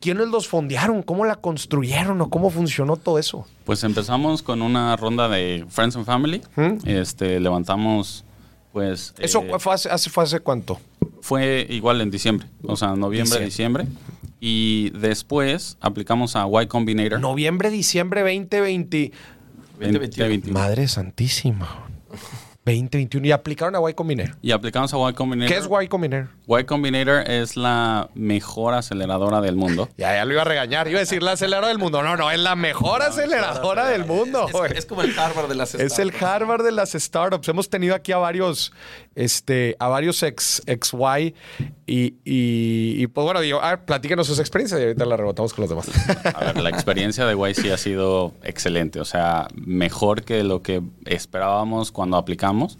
[0.05, 1.03] ¿Quiénes los fondearon?
[1.03, 3.47] ¿Cómo la construyeron o cómo funcionó todo eso?
[3.65, 6.43] Pues empezamos con una ronda de Friends and Family.
[6.85, 8.23] Este, levantamos,
[8.75, 9.15] pues...
[9.19, 10.79] ¿Eso eh, fue, hace, hace- fue hace cuánto?
[11.23, 13.85] fue igual en diciembre, o sea, noviembre, Diciembre.
[13.85, 14.11] diciembre.
[14.41, 17.19] Y después aplicamos a Y Combinator.
[17.19, 19.11] Noviembre, diciembre 2020.
[19.81, 20.53] 2021.
[20.53, 21.67] Madre santísima.
[22.65, 23.27] 2021.
[23.27, 24.37] Y aplicaron a Y Combinator.
[24.43, 25.55] Y aplicamos a Y Combinator.
[25.55, 26.29] ¿Qué es Y Combinator?
[26.47, 29.89] Y Combinator es la mejor aceleradora del mundo.
[29.97, 30.89] Ya, ya lo iba a regañar.
[30.89, 32.03] Iba a decir la aceleradora del mundo.
[32.03, 34.49] No, no, es la mejor aceleradora del mundo.
[34.75, 37.49] Es, como el Harvard de las Es el Harvard de las startups.
[37.49, 38.73] Hemos tenido aquí a varios,
[39.15, 41.35] este, a varios ex, ex Y
[41.87, 45.63] y, y, pues bueno, digo, a ver, platíquenos sus experiencias y ahorita la rebotamos con
[45.63, 45.91] los demás.
[46.35, 50.83] A ver, la experiencia de YC ha sido excelente, o sea, mejor que lo que
[51.05, 52.79] esperábamos cuando aplicamos.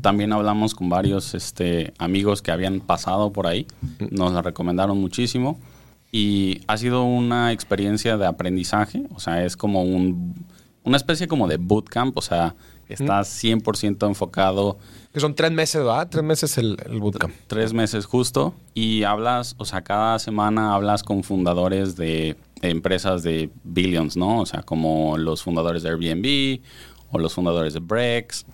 [0.00, 3.66] También hablamos con varios este, amigos que habían pasado por ahí,
[4.10, 5.60] nos la recomendaron muchísimo
[6.12, 10.46] y ha sido una experiencia de aprendizaje, o sea, es como un,
[10.84, 12.54] una especie como de bootcamp, o sea,
[12.88, 14.78] estás 100% enfocado
[15.12, 16.08] que son tres meses, ¿verdad?
[16.10, 17.34] Tres meses el, el bootcamp.
[17.46, 23.50] tres meses justo y hablas, o sea, cada semana hablas con fundadores de empresas de
[23.62, 24.40] billions, ¿no?
[24.40, 26.60] O sea, como los fundadores de Airbnb
[27.10, 28.46] o los fundadores de Brex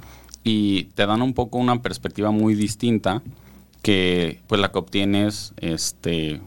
[0.43, 3.23] y te dan un poco una perspectiva muy distinta
[3.83, 6.41] que pues la que obtienes este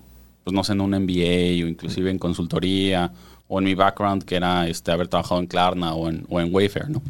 [0.43, 3.13] pues no sé en un MBA o inclusive en consultoría
[3.47, 6.53] o en mi background que era este haber trabajado en Klarna o en, o en
[6.53, 7.01] Wayfair, ¿no?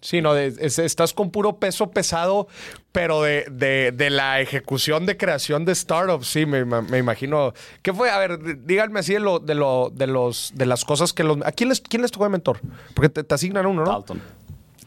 [0.00, 2.46] Sí, no, de- es- estás con puro peso pesado,
[2.92, 7.52] pero de, de- de la ejecución de creación de startups, sí, me, me imagino.
[7.82, 8.10] ¿Qué fue?
[8.10, 11.38] A ver, díganme así de, lo, de, lo, de, los, de las cosas que los...
[11.44, 12.60] ¿A quién les, quién les tocó de mentor?
[12.94, 13.90] Porque te, te asignan uno, ¿no?
[13.90, 14.22] Dalton.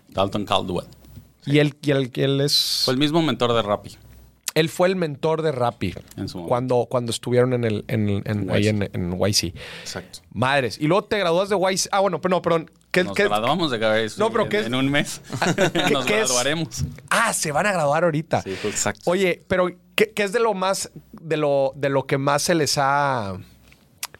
[0.09, 0.87] Dalton Caldwell.
[1.45, 2.83] Y él, y él, y él es...
[2.85, 3.97] Fue el mismo mentor de Rappi.
[4.53, 6.47] él fue el mentor de Rappi En su momento.
[6.49, 9.53] cuando, cuando estuvieron en, el, en, en, ahí en, en YC.
[9.81, 10.19] Exacto.
[10.33, 10.77] Madres.
[10.79, 11.87] Y luego te gradúas de YC.
[11.91, 12.69] Ah, bueno, pero no, perdón.
[12.91, 14.65] ¿Qué, Nos qué- graduamos de cabeza No, pero en, ¿qué es?
[14.67, 15.21] en un mes.
[15.91, 16.27] Nos qué es?
[16.27, 16.83] graduaremos.
[17.09, 18.41] Ah, se van a graduar ahorita.
[18.41, 18.51] Sí.
[18.65, 19.09] Exacto.
[19.09, 22.77] Oye, pero ¿qué, es de lo más, de lo, de lo que más se les
[22.77, 23.37] ha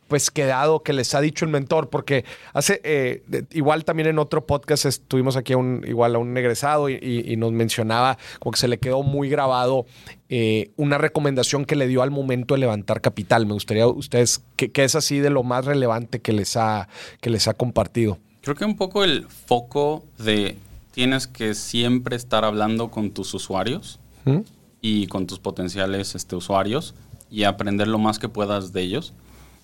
[0.07, 1.89] pues quedado, que les ha dicho el mentor?
[1.89, 6.36] Porque hace, eh, igual también en otro podcast estuvimos aquí a un, igual a un
[6.38, 9.86] egresado y, y- y nos mencionaba como que se le quedó muy grabado
[10.29, 13.45] eh, una recomendación que le dio al momento de levantar capital.
[13.45, 16.89] Me gustaría ustedes, que, que es así de lo más relevante que les ha,
[17.21, 18.17] que les ha compartido.
[18.41, 20.58] Creo que un poco el foco de
[20.91, 24.39] tienes que siempre estar hablando con tus usuarios ¿Mm?
[24.82, 26.95] y con tus potenciales este, usuarios
[27.30, 29.13] y aprender lo más que puedas de ellos.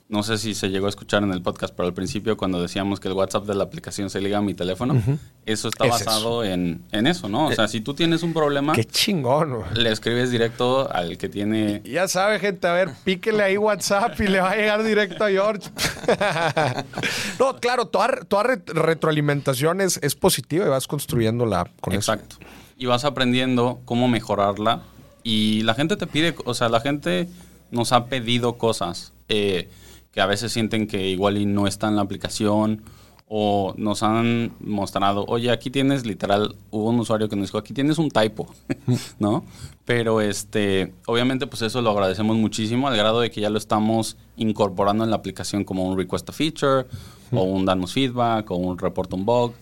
[0.09, 3.01] No sé si se llegó a escuchar en el podcast, pero al principio cuando decíamos
[3.01, 5.01] que el WhatsApp de la aplicación se liga a mi teléfono,
[5.45, 6.05] eso está Es eso.
[6.05, 7.47] basado en, en eso, ¿no?
[7.47, 9.63] O sea, si tú tienes un problema, Qué chingón.
[9.75, 14.27] le escribes directo al que tiene Ya sabe, gente, a ver, píquele ahí WhatsApp y
[14.27, 15.69] le va a llegar directo a George.
[17.39, 22.37] no, claro, toda, toda re- retroalimentación es, es positiva y vas construyéndola con Exacto.
[22.77, 24.83] Y vas aprendiendo cómo mejorarla.
[25.23, 27.27] Y la gente te pide, o sea, la gente
[27.71, 29.69] nos ha pedido cosas eh,
[30.17, 32.81] que a veces sienten que igual y no está en la aplicación
[33.27, 37.71] o nos han mostrado, oye, aquí tienes literal, hubo un usuario que nos dijo, aquí
[37.71, 38.47] tienes un typo,
[39.19, 39.45] ¿no?
[39.85, 44.17] Pero este, obviamente pues eso lo agradecemos muchísimo al grado de que ya lo estamos
[44.37, 46.87] incorporando en la aplicación como un request a feature
[47.31, 49.53] o un danos feedback o un report un bug.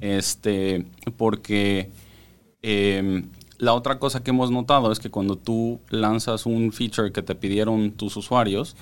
[0.00, 1.92] Este, porque
[2.62, 3.22] eh,
[3.58, 7.36] La otra cosa que hemos notado es que cuando tú lanzas un feature que te
[7.36, 8.74] pidieron tus usuarios,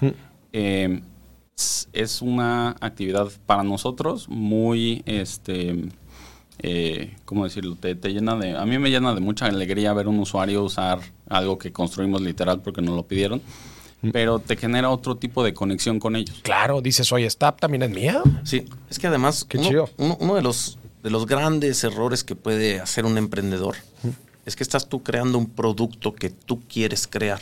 [0.53, 1.01] eh,
[1.93, 5.85] es una actividad para nosotros muy, este,
[6.59, 7.77] eh, ¿cómo decirlo?
[7.77, 11.01] Te, te llena de, a mí me llena de mucha alegría ver un usuario usar
[11.29, 13.41] algo que construimos literal porque nos lo pidieron,
[14.13, 16.41] pero te genera otro tipo de conexión con ellos.
[16.43, 18.23] Claro, dices, oye, esta también es mía.
[18.45, 19.91] Sí, es que además Qué uno, chido.
[19.99, 23.75] uno- uno de los de los grandes errores que puede hacer un emprendedor
[24.47, 27.41] es que estás tú creando un producto que tú quieres crear,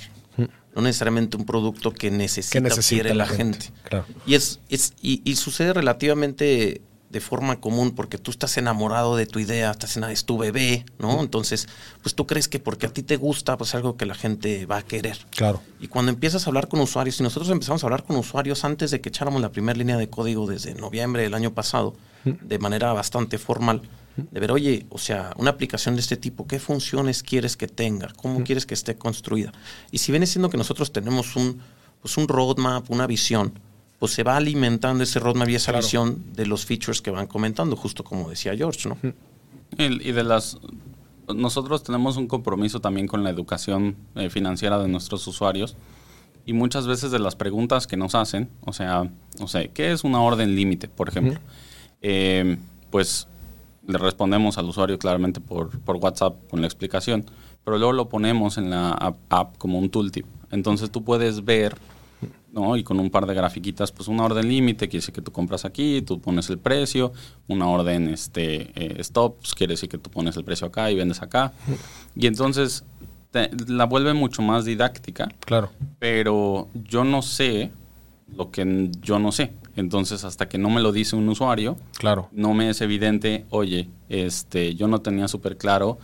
[0.74, 3.80] no necesariamente un producto que necesita, Que necesita quiere la la gente, gente.
[3.88, 4.06] claro.
[4.26, 9.26] Y es, es y, y sucede relativamente de forma común porque tú estás enamorado de
[9.26, 11.20] tu idea, estás en, es tu bebé, ¿no?
[11.20, 11.68] Entonces,
[12.02, 14.78] pues tú crees que porque a ti te gusta, pues algo que la gente va
[14.78, 15.18] a querer.
[15.30, 15.60] Claro.
[15.80, 18.92] Y cuando empiezas a hablar con usuarios, y nosotros empezamos a hablar con usuarios antes
[18.92, 22.92] de que echáramos la primera línea de código desde noviembre del año pasado, de manera
[22.92, 23.82] bastante formal,
[24.16, 28.12] de ver, oye, o sea, una aplicación de este tipo, ¿qué funciones quieres que tenga?
[28.16, 29.52] ¿Cómo quieres que esté construida?
[29.90, 31.60] Y si viene siendo que nosotros tenemos un,
[32.02, 33.54] pues un roadmap, una visión,
[34.00, 35.84] pues se va alimentando ese roadmap y esa Claro.
[35.86, 38.96] visión de los features que van comentando, justo como decía George, ¿no?
[39.78, 40.58] Y, y de las
[41.32, 45.76] nosotros tenemos un compromiso también con la educación eh, financiera de nuestros usuarios
[46.44, 49.08] y muchas veces de las preguntas que nos hacen, o sea,
[49.38, 51.38] no sé, ¿qué es una orden límite, por ejemplo?
[52.02, 52.56] Eh,
[52.90, 53.28] pues
[53.86, 57.26] le respondemos al usuario claramente por, por WhatsApp con la explicación,
[57.64, 60.26] pero luego lo ponemos en la app, app como un tooltip.
[60.50, 61.76] Entonces tú puedes ver
[62.52, 62.76] ¿no?
[62.76, 65.64] Y con un par de grafiquitas, pues una orden límite quiere decir que tú compras
[65.64, 67.12] aquí, tú pones el precio,
[67.48, 70.96] una orden este, eh, stop pues quiere decir que tú pones el precio acá y
[70.96, 71.52] vendes acá.
[72.16, 72.84] Y entonces
[73.30, 75.70] te- la vuelve mucho más didáctica, Claro.
[75.98, 77.70] pero yo no sé
[78.36, 79.52] lo que yo no sé.
[79.76, 82.28] Entonces, hasta que no me lo dice un usuario, Claro.
[82.32, 85.98] no me es evidente, oye, este, yo no tenía súper claro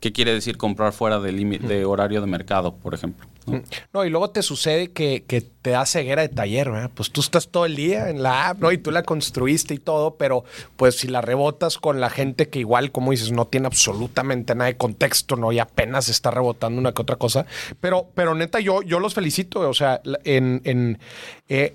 [0.00, 3.26] qué quiere decir comprar fuera de, de horario de mercado, por ejemplo.
[3.46, 3.62] ¿no?
[3.92, 6.90] No, y luego te sucede que, que te da ceguera de taller, ¿verdad?
[6.94, 8.72] Pues tú estás todo el día en la app, ¿no?
[8.72, 10.44] Y tú la construiste y todo, pero
[10.76, 14.66] pues si la rebotas con la gente que igual, como dices, no tiene absolutamente nada
[14.66, 15.52] de contexto, ¿no?
[15.52, 17.46] Y apenas está rebotando una que otra cosa.
[17.80, 20.60] Pero, pero neta, yo, yo los felicito, o sea, en...
[20.64, 20.98] en
[21.48, 21.74] eh,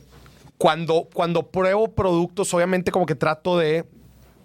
[0.57, 3.83] cuando, cuando pruebo productos, obviamente como que trato de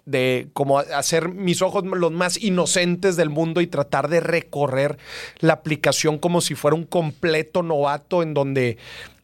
[0.07, 4.97] de como hacer mis ojos los más inocentes del mundo y tratar de recorrer
[5.39, 8.77] la aplicación como si fuera un completo novato en donde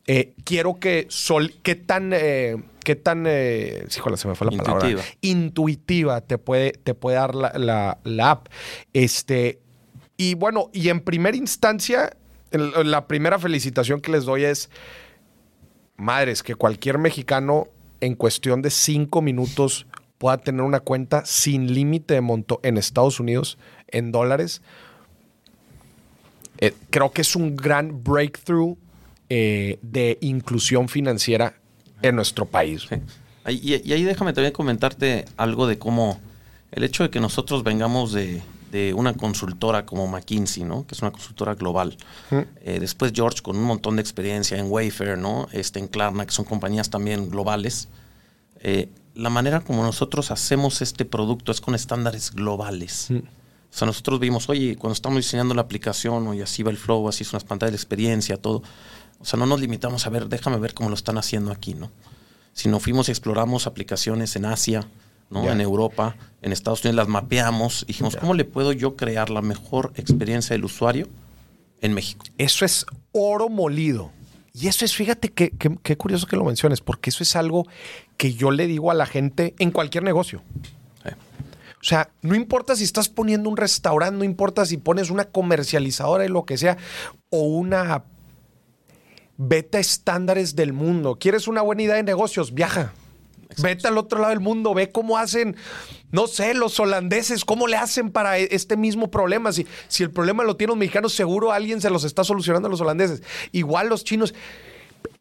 [0.05, 4.57] eh, quiero que sol, qué tan eh, qué tan eh, híjole, se me fue la
[4.61, 5.03] palabra Intuitiva.
[5.21, 8.47] intuitiva te puede te puede dar la, la- la app
[8.91, 9.59] este
[10.17, 12.15] y bueno y en primera instancia
[12.51, 14.69] la primera felicitación que les doy es
[15.95, 17.67] madres, que cualquier mexicano
[18.01, 23.19] en cuestión de cinco minutos pueda tener una cuenta sin límite de monto en Estados
[23.19, 24.61] Unidos en dólares.
[26.59, 28.77] Eh, creo que es un gran breakthrough
[29.29, 31.55] eh, de inclusión financiera
[32.01, 32.85] en nuestro país.
[32.87, 32.95] Sí.
[33.47, 36.19] Y, y ahí déjame también comentarte algo de cómo
[36.71, 38.41] el hecho de que nosotros vengamos de,
[38.73, 40.87] de una consultora como McKinsey, ¿no?
[40.87, 41.95] Que es una consultora global.
[42.61, 45.47] Eh, después George con un montón de experiencia en Wayfair, ¿no?
[45.51, 47.87] Este, en Klarna, que son compañías también globales.
[48.61, 53.09] Eh, la manera como nosotros hacemos este producto es con estándares globales.
[53.11, 57.07] O sea, nosotros vimos, oye, cuando estamos diseñando la aplicación, oye, así va el flow,
[57.09, 58.61] así son las pantallas de experiencia, todo.
[59.19, 61.91] O sea, no nos limitamos a ver, déjame ver cómo lo están haciendo aquí, ¿no?
[62.53, 64.87] Sino fuimos y exploramos aplicaciones en Asia,
[65.29, 65.49] ¿no?
[65.49, 68.15] En Europa, en Estados Unidos, las mapeamos y dijimos.
[68.15, 71.07] ¿cómo le puedo yo crear la mejor experiencia del usuario
[71.81, 72.25] en México?
[72.37, 74.11] Eso es oro molido.
[74.55, 77.65] Y eso es, fíjate que- que- qué curioso que lo menciones, porque eso es algo
[78.17, 80.43] que yo le digo a la gente en cualquier negocio.
[81.03, 81.09] Sí.
[81.09, 86.23] O sea, no importa si estás poniendo un restaurante, no importa si pones una comercializadora
[86.25, 86.77] y lo que sea,
[87.29, 88.03] o una
[89.37, 91.17] vete a estándares del mundo.
[91.19, 92.53] ¿Quieres una buena idea de negocios?
[92.53, 92.93] Viaja.
[93.57, 95.55] Vete al otro lado del mundo, ve cómo hacen,
[96.13, 99.51] no sé, los holandeses, cómo le hacen para e- este mismo problema.
[99.51, 102.71] Si, si el problema lo tienen los mexicanos, seguro alguien se los está solucionando a
[102.71, 103.21] los holandeses.
[103.51, 104.33] Igual los chinos.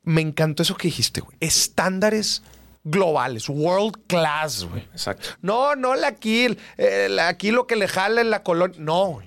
[0.05, 1.37] Me encantó eso que dijiste, güey.
[1.41, 2.43] Estándares
[2.85, 4.83] globales, world class, güey.
[4.93, 5.29] Exacto.
[5.41, 8.77] No, no, la aquí, eh, la- aquí lo que le jala en la colonia.
[8.79, 9.27] No, güey.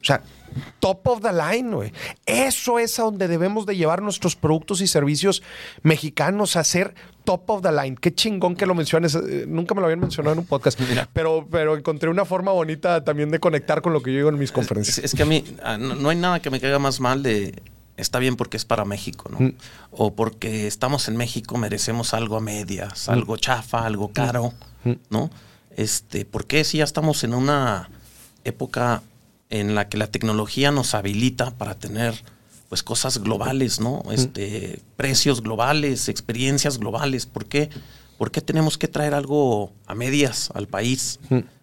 [0.00, 0.22] O sea,
[0.80, 1.92] top of the line, güey.
[2.26, 5.42] Eso es a donde debemos de llevar nuestros productos y servicios
[5.82, 6.94] mexicanos a ser
[7.32, 7.96] top of the line.
[8.00, 9.14] Qué chingón que lo menciones.
[9.14, 10.78] Eh, Nunca me lo habían mencionado en un podcast.
[11.12, 14.38] Pero, pero encontré una forma bonita también de conectar con lo que yo digo en
[14.38, 14.98] mis conferencias.
[14.98, 17.54] es que a mí ah, no, no hay nada que me caiga más mal de
[17.96, 19.38] está bien porque es para México, ¿no?
[19.40, 19.54] Mm.
[19.90, 24.52] O porque estamos en México merecemos algo a medias, algo chafa, algo caro,
[24.84, 24.92] Mm.
[25.10, 25.30] ¿no?
[25.76, 27.88] Este, ¿por qué si ya estamos en una
[28.44, 29.02] época
[29.50, 32.14] en la que la tecnología nos habilita para tener
[32.72, 34.02] pues cosas globales, ¿no?
[34.12, 37.26] Este, precios globales, experiencias globales.
[37.26, 37.68] ¿Por qué?
[38.16, 41.20] ¿Por qué tenemos que traer algo a medias al país?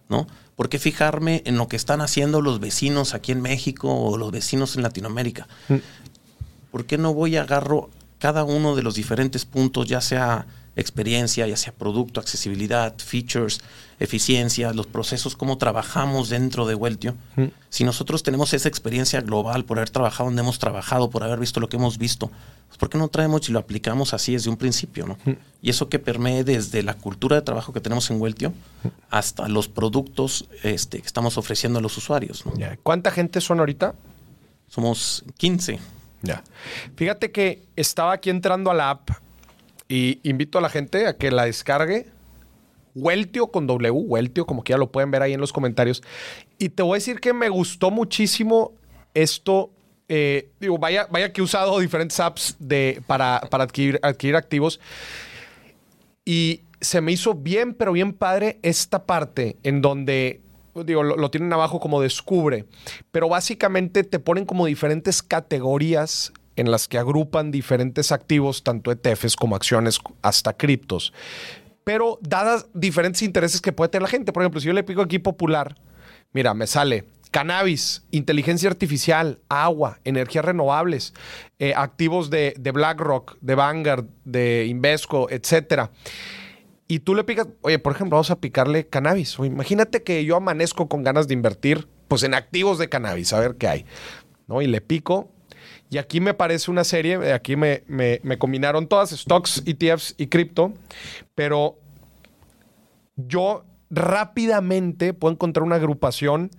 [0.08, 0.28] ¿No?
[0.56, 4.30] ¿Por qué fijarme en lo que están haciendo los vecinos aquí en México o los
[4.30, 5.48] vecinos en Latinoamérica?
[6.70, 7.90] ¿Por qué no voy a agarro
[8.20, 10.46] cada uno de los diferentes puntos, ya sea
[10.80, 13.62] experiencia, ya sea producto, accesibilidad, features,
[14.00, 17.16] eficiencia, los procesos, cómo trabajamos dentro de Weltio.
[17.70, 21.60] Si nosotros tenemos esa experiencia global por haber trabajado donde hemos trabajado, por haber visto
[21.60, 22.32] lo que hemos visto,
[22.68, 25.06] pues ¿por qué no traemos y lo aplicamos así desde un principio?
[25.06, 25.18] ¿no?
[25.62, 28.54] Y eso que permee desde la cultura de trabajo que tenemos en Weltio
[29.10, 32.46] hasta los productos este, que estamos ofreciendo a los usuarios.
[32.46, 32.54] ¿no?
[32.84, 33.96] ¿Cuánta gente son ahorita?
[34.70, 35.80] Somos 15.
[36.22, 36.44] Ya.
[36.96, 39.10] Fíjate que estaba aquí entrando a la app
[39.90, 42.06] y invito a la gente a que la descargue.
[42.96, 46.02] Weltio con W, Weltio, como que ya lo pueden ver ahí en los comentarios.
[46.58, 48.74] Y te voy a decir que me gustó muchísimo
[49.14, 49.72] esto.
[50.08, 54.80] Eh, digo, vaya, vaya que he usado diferentes apps de, para, para adquirir, adquirir activos.
[56.24, 60.42] Y se me hizo bien, pero bien padre esta parte en donde
[60.86, 62.66] digo, lo, tienen abajo como descubre,
[63.12, 69.36] pero básicamente te ponen como diferentes categorías en las que agrupan diferentes activos, tanto ETFs
[69.36, 71.14] como acciones, hasta criptos.
[71.84, 74.34] Pero dadas diferentes intereses que puede tener la gente.
[74.34, 75.76] Por ejemplo, si yo le pico aquí popular,
[76.34, 81.14] mira, me sale cannabis, inteligencia artificial, agua, energías renovables,
[81.60, 85.92] eh, activos de, BlackRock, de Vanguard, de Invesco, etcétera
[86.92, 89.38] y tú le picas, oye, por ejemplo, vamos a picarle cannabis.
[89.38, 93.58] imagínate que yo amanezco con ganas de invertir pues en activos de cannabis, a ver
[93.58, 93.86] qué hay.
[94.48, 94.62] ¿no?
[94.62, 95.32] Y le pico.
[95.90, 100.28] Y aquí me parece una serie, eh, aquí me, me, combinaron todas, stocks, ETFs y
[100.28, 100.74] cripto,
[101.34, 101.80] pero
[103.16, 106.52] yo rápidamente puedo encontrar una agrupación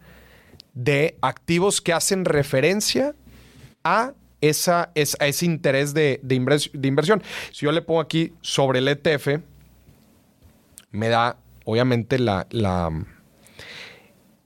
[0.75, 3.15] de activos que hacen referencia
[3.85, 7.23] a, esa, ese interés de, de, inversión.
[7.53, 9.41] Si yo le pongo aquí sobre el ETF,
[10.91, 12.91] me da, obviamente, la, la,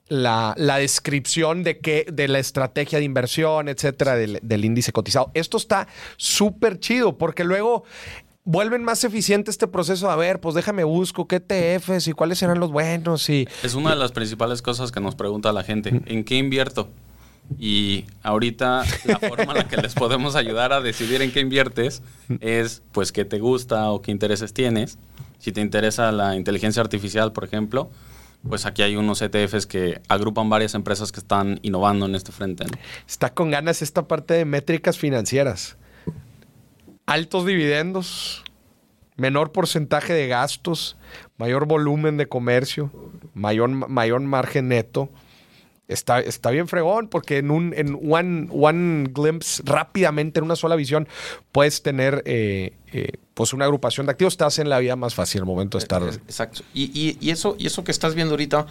[0.09, 5.31] la, descripción de, qué, de la estrategia de inversión, etcétera, del, índice cotizado.
[5.35, 7.85] Esto está súper chido porque luego
[8.45, 10.11] vuelven más eficiente este proceso.
[10.11, 13.29] A ver, pues déjame busco qué ETFs y cuáles serán los buenos.
[13.31, 16.03] Y, es una de las principales cosas que nos pregunta la gente.
[16.07, 16.89] ¿En qué invierto?
[17.59, 22.03] Y ahorita la forma en la que les podemos ayudar a decidir en qué inviertes
[22.41, 24.99] es pues qué te gusta o qué intereses tienes
[25.45, 27.91] si te interesa la inteligencia artificial, por ejemplo,
[28.49, 32.67] pues aquí hay unos ETFs que agrupan varias empresas que están innovando en este frente.
[33.09, 35.77] Está con ganas esta parte de métricas financieras.
[37.07, 38.45] Altos dividendos,
[39.17, 40.97] menor porcentaje de gastos,
[41.37, 42.91] mayor volumen de comercio,
[43.35, 45.11] mayor, mayor margen neto.
[45.87, 50.76] Está, está bien fregón porque en un en one, one glimpse, rápidamente, en una sola
[50.76, 51.07] visión,
[51.53, 54.37] puedes tener eh, eh, pues una agrupación de activos.
[54.37, 56.03] Te en la vida más fácil el momento de estar.
[56.03, 56.62] Eh, exacto.
[56.72, 58.66] Y, y, eso, y eso que estás viendo ahorita,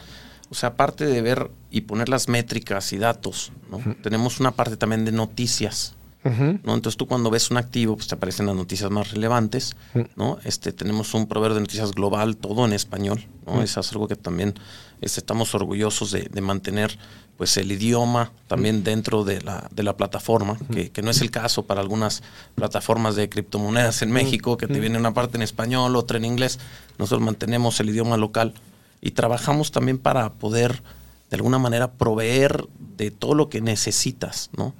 [0.50, 3.80] o sea, aparte de ver y poner las métricas y datos, ¿no?
[4.02, 5.96] tenemos una parte también de noticias.
[6.24, 6.74] ¿No?
[6.74, 9.76] Entonces tú cuando ves un activo, pues te aparecen las noticias más relevantes,
[10.16, 10.38] ¿no?
[10.44, 13.62] Este, tenemos un proveedor de noticias global, todo en español, ¿no?
[13.62, 14.54] Eso es algo que también
[15.02, 16.98] este, estamos orgullosos de, mantener
[17.38, 21.32] pues el idioma también dentro de la, de la plataforma, que, que, no es el
[21.32, 22.22] caso para algunas
[22.56, 26.60] plataformas de criptomonedas en México, que te viene una parte en español, otra en inglés.
[27.00, 28.54] Nosotros mantenemos el idioma local
[29.02, 30.84] y trabajamos también para poder
[31.34, 34.76] de alguna manera proveer de todo lo que necesitas, ¿no?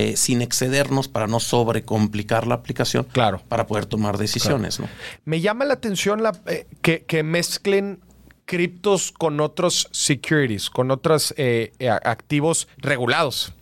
[0.00, 3.42] Eh, sin excedernos para no sobrecomplicar la aplicación claro.
[3.48, 4.78] para poder tomar decisiones.
[4.78, 4.88] ¿no?
[5.24, 7.98] Me llama la atención la, eh, que, que, mezclen
[8.44, 11.72] criptos con otros securities, con otros eh,
[12.04, 13.52] activos regulados.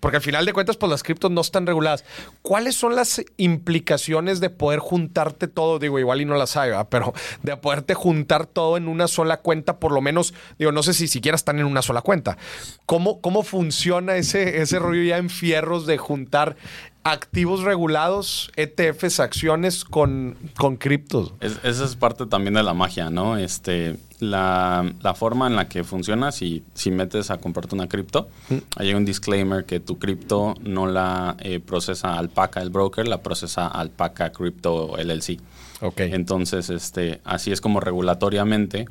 [0.00, 2.04] Porque al final de cuentas, pues las criptos no están reguladas.
[2.42, 5.78] ¿Cuáles son las implicaciones de poder juntarte todo?
[5.78, 9.78] Digo, igual y no las haga, pero de poderte juntar todo en una sola cuenta,
[9.78, 12.38] por lo menos, digo, no sé si siquiera están en una sola cuenta.
[12.86, 16.56] ¿Cómo, cómo funciona ese, ese rollo ya en fierros de juntar
[17.04, 21.32] activos regulados, ETFs, acciones con, con criptos.
[21.40, 23.36] esa es parte también de la magia, ¿no?
[23.36, 28.28] Este, la, forma en la que funciona, si, si metes a comprarte una cripto,
[28.76, 33.66] hay un disclaimer que tu cripto no la eh, procesa Alpaca, el broker, la procesa
[33.66, 35.40] Alpaca Crypto LLC.
[35.80, 36.00] Ok.
[36.00, 38.86] Entonces, este, así es como regulatoriamente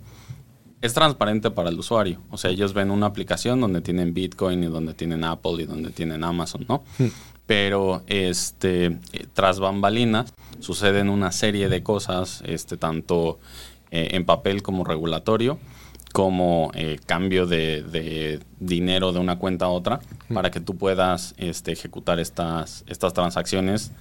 [0.82, 2.20] es transparente para el usuario.
[2.32, 5.91] O sea, ellos ven una aplicación donde tienen Bitcoin y donde tienen Apple y donde
[5.91, 6.84] tienen Amazon, ¿no?
[7.52, 8.97] Pero este,
[9.34, 13.39] tras bambalinas suceden una serie de cosas, este, tanto
[13.91, 15.60] eh, en papel como regulatorio,
[16.14, 19.99] como eh, cambio de, de dinero de una cuenta a otra
[20.34, 23.91] para que tú puedas este, ejecutar estas, estas transacciones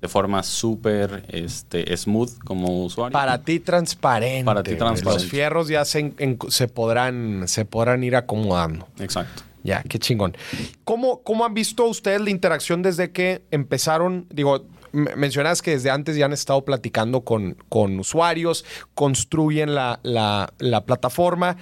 [0.00, 3.12] de forma súper este, smooth como usuario.
[3.12, 4.44] Para ti transparente.
[4.44, 5.22] Para ti transparente.
[5.24, 8.86] Los fierros ya se, en- en- se, podrán, se podrán ir acomodando.
[9.00, 9.42] Exacto.
[9.62, 10.36] Ya, qué chingón.
[10.84, 14.26] ¿Cómo, ¿Cómo han visto ustedes la interacción desde que empezaron?
[14.30, 20.52] Digo, mencionas que desde antes ya han estado platicando con, con usuarios, construyen la, la-
[20.58, 21.56] la plataforma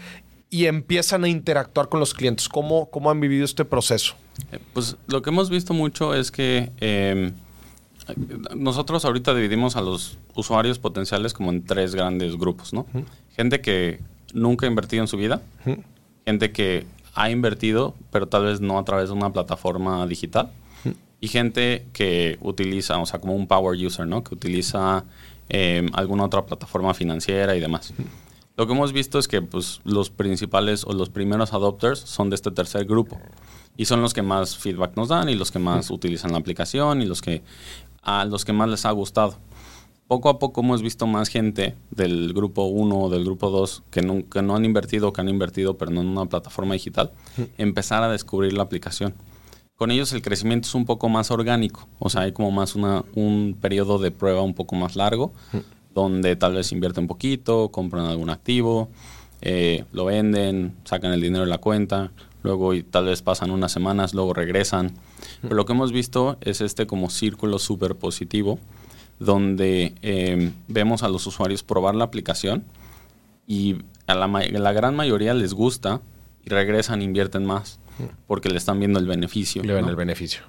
[0.50, 2.48] y empiezan a interactuar con los clientes.
[2.48, 4.14] ¿Cómo, cómo han vivido este proceso?
[4.52, 7.32] Eh, Pues lo que hemos visto mucho es que eh,
[8.56, 12.86] nosotros ahorita dividimos a los usuarios potenciales como en tres grandes grupos, ¿no?
[13.36, 14.00] Gente que
[14.32, 15.42] nunca ha invertido en su vida,
[16.24, 16.86] gente que
[17.18, 20.52] ha invertido, pero tal vez no a través de una plataforma digital,
[21.20, 24.22] y gente que utiliza, o sea, como un power user, ¿no?
[24.22, 25.04] Que utiliza
[25.48, 27.92] eh, alguna otra plataforma financiera y demás.
[28.56, 32.36] Lo que hemos visto es que pues, los principales o los primeros adopters son de
[32.36, 33.20] este tercer grupo.
[33.76, 37.02] Y son los que más feedback nos dan y los que más utilizan la aplicación
[37.02, 37.42] y los que
[38.02, 39.36] a los que más les ha gustado.
[40.08, 44.00] Poco a poco hemos visto más gente del grupo 1 o del grupo 2 que,
[44.00, 47.12] no- han invertido que han invertido pero no en una plataforma digital,
[47.58, 49.12] empezar a descubrir la aplicación.
[49.76, 53.04] Con ellos el crecimiento es un poco más orgánico, o sea, hay como más una,
[53.14, 55.32] un periodo de prueba un poco más largo,
[55.94, 58.88] donde tal vez invierten un poquito, compran algún activo,
[59.42, 62.10] eh, lo venden, sacan el dinero de la cuenta,
[62.42, 64.92] luego y tal vez pasan unas semanas, luego regresan.
[65.42, 68.58] Pero lo que hemos visto es este como círculo súper positivo,
[69.18, 72.64] donde eh, vemos a los usuarios probar la aplicación
[73.46, 76.00] y a la, gran mayoría les gusta
[76.44, 77.80] y regresan e invierten más
[78.26, 79.62] porque le están viendo el beneficio.
[79.62, 79.90] Le ven ¿no?
[79.90, 80.42] el beneficio.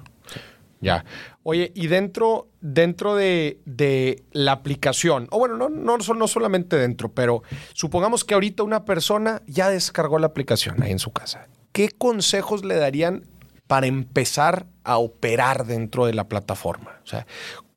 [0.80, 1.04] Ya.
[1.42, 7.12] Oye, y dentro, dentro de, de la aplicación, o bueno, no, no, no solamente dentro,
[7.12, 7.42] pero
[7.74, 11.48] supongamos que ahorita una persona ya descargó la aplicación ahí en su casa.
[11.72, 13.24] ¿Qué consejos le darían
[13.66, 17.00] para empezar a operar dentro de la plataforma?
[17.04, 17.26] O sea,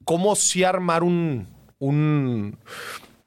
[0.04, 1.48] ¿cómo sí armar un,
[1.80, 2.58] un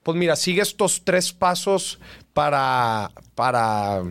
[0.06, 1.98] pues mira, sigue estos tres pasos
[2.32, 4.02] para, para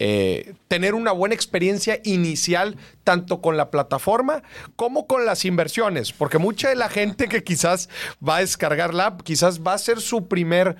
[0.00, 4.42] eh, tener una buena experiencia inicial tanto con la plataforma
[4.74, 7.88] como con las inversiones, porque mucha de la gente que quizás
[8.26, 10.74] va a descargar la app, quizás va a ser su primer,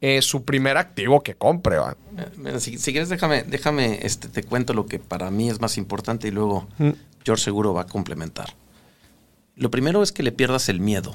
[0.00, 1.78] eh, su primer activo que compre.
[1.78, 1.96] ¿va?
[2.36, 5.78] Mira, si, si quieres, déjame, déjame este, te cuento lo que para mí es más
[5.78, 6.66] importante y luego
[7.24, 8.54] George seguro va a complementar.
[9.56, 11.14] Lo primero es que le pierdas el miedo,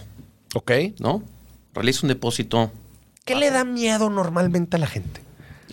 [0.55, 0.71] ¿Ok?
[0.99, 1.23] ¿no?
[1.73, 2.71] Realiza un depósito.
[3.25, 5.21] ¿Qué le da miedo normalmente a la gente?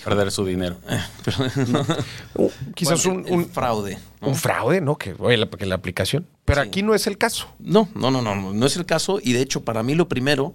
[0.05, 0.77] Perder su dinero.
[1.25, 1.39] Pero,
[1.69, 1.87] no.
[2.35, 3.99] Uh, quizás Bueno, un, un- fraude.
[4.21, 4.29] ¿no?
[4.29, 4.97] un fraude, ¿no?
[4.99, 6.27] Que, oye, la, que la aplicación.
[6.45, 6.69] Pero Sí.
[6.69, 7.49] aquí no es el caso.
[7.59, 9.21] No, no, no, no, no es el caso.
[9.23, 10.53] Y de hecho, para mí lo primero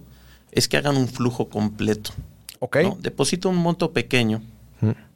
[0.52, 2.12] es que hagan un flujo completo.
[2.60, 2.76] ¿Ok?
[2.84, 2.96] ¿no?
[3.00, 4.40] Deposita un monto pequeño.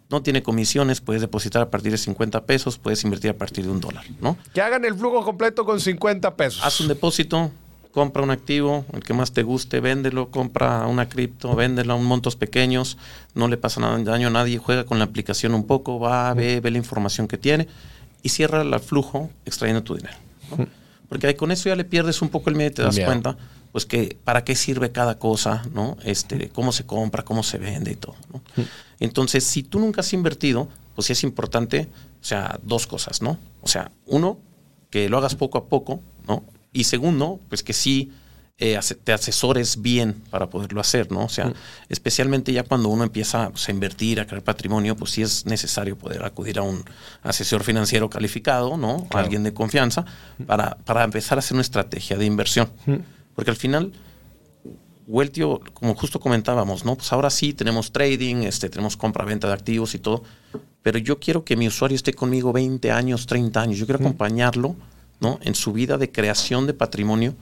[0.09, 3.71] No tiene comisiones, puedes depositar a partir de 50 pesos, puedes invertir a partir de
[3.71, 4.37] un dólar, ¿no?
[4.55, 6.65] Que hagan el flujo completo con 50 pesos.
[6.65, 7.51] Haz un depósito,
[7.91, 12.05] compra un activo, el que más te guste, véndelo, compra una cripto, véndelo a un
[12.05, 12.99] montos pequeños,
[13.35, 16.61] no le pasa nada daño a nadie, juega con la aplicación un poco, va, ve,
[16.61, 17.67] ve la información que tiene
[18.23, 20.17] y cierra el flujo extrayendo tu dinero.
[20.51, 20.67] ¿no?
[21.09, 23.37] Porque ahí con eso ya le pierdes un poco el miedo y te das cuenta,
[23.73, 25.97] pues que para qué sirve cada cosa, ¿no?
[26.05, 28.17] Este, cómo se compra, cómo se vende y todo.
[28.33, 28.43] ¿no?
[29.01, 31.89] Entonces, si tú nunca has invertido, pues sí es importante,
[32.21, 33.39] o sea, dos cosas, ¿no?
[33.61, 34.39] O sea, uno,
[34.91, 36.45] que lo hagas poco a poco, ¿no?
[36.73, 38.13] Y segundo, pues que sí
[38.59, 41.25] eh, te asesores bien para poderlo hacer, ¿no?
[41.25, 41.53] O sea,
[41.91, 45.99] especialmente ya cuando uno empieza pues, a invertir, a crear patrimonio, pues sí es necesario
[45.99, 46.83] poder acudir a un
[47.23, 49.07] asesor financiero calificado, ¿no?
[49.11, 50.07] A alguien de confianza
[50.47, 52.71] para, para empezar a hacer una estrategia de inversión.
[53.35, 53.93] Porque al final,
[55.07, 56.97] Weltio, como justo comentábamos, ¿no?
[56.97, 60.25] Pues ahora sí tenemos trading, este, tenemos compra-venta de activos y todo,
[60.83, 63.79] pero yo quiero que mi usuario esté conmigo 20 años, 30 años.
[63.79, 64.77] Yo quiero acompañarlo,
[65.21, 65.39] ¿no?
[65.43, 67.35] En su vida de creación de patrimonio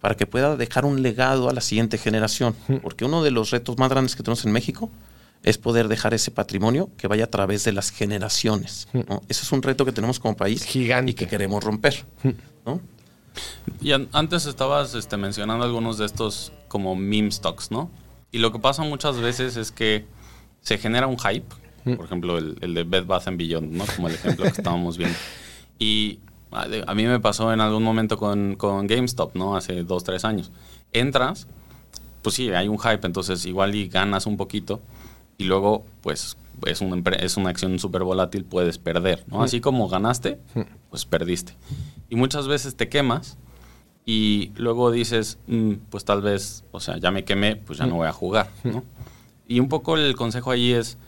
[0.00, 2.54] para que pueda dejar un legado a la siguiente generación.
[2.82, 4.90] Porque uno de los retos más grandes que tenemos en México
[5.42, 8.88] es poder dejar ese patrimonio que vaya a través de las generaciones.
[8.92, 9.22] ¿no?
[9.28, 11.12] Ese es un reto que tenemos como país Gigante.
[11.12, 12.04] y que queremos romper.
[12.66, 12.80] ¿no?
[13.80, 17.90] Y an- antes estabas este, mencionando algunos de estos como meme stocks, ¿no?
[18.32, 20.04] Y lo que pasa muchas veces es que
[20.60, 21.46] se genera un hype,
[21.96, 23.84] por ejemplo, el, el de Bed Bath Beyond, ¿no?
[23.96, 25.16] Como el ejemplo que estábamos viendo.
[25.80, 26.18] Y
[26.50, 29.56] a, de- a mí me pasó en algún momento con, con GameStop, ¿no?
[29.56, 30.50] Hace dos, tres años.
[30.92, 31.46] Entras,
[32.22, 34.80] pues sí, hay un hype, entonces igual y ganas un poquito
[35.38, 36.36] y luego, pues,
[36.66, 39.40] es una, es una acción súper volátil, puedes perder, ¿no?
[39.44, 40.40] Así como ganaste,
[40.90, 41.54] pues perdiste.
[42.08, 43.36] Y muchas veces te quemas
[44.06, 47.96] y luego dices, "Mm, pues tal vez, o sea, ya me quemé, pues ya no
[47.96, 48.82] voy a jugar, ¿no?
[49.46, 50.98] Y un poco el consejo ahí es,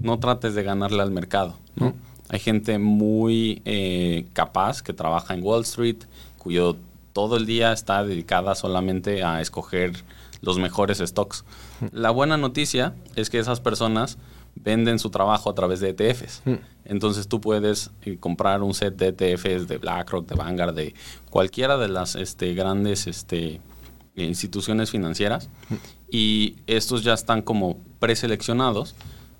[0.00, 1.56] no trates de ganarle al mercado.
[1.76, 1.94] ¿no?
[2.28, 5.96] Hay gente muy eh, capaz que trabaja en Wall Street,
[6.36, 6.76] cuyo
[7.12, 10.04] todo el día está dedicada solamente a escoger
[10.42, 11.44] los mejores stocks.
[11.92, 14.18] La buena noticia es que esas personas
[14.62, 16.42] venden su trabajo a través de ETFs.
[16.84, 20.94] Entonces tú puedes eh, comprar un set de ETFs de BlackRock, de Vanguard, de
[21.30, 23.60] cualquiera de las este, grandes este,
[24.16, 25.48] instituciones financieras.
[26.10, 28.94] Y estos ya están como preseleccionados,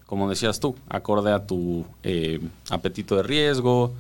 [0.06, 2.40] como decías tú, acorde a tu eh,
[2.70, 3.94] apetito de riesgo,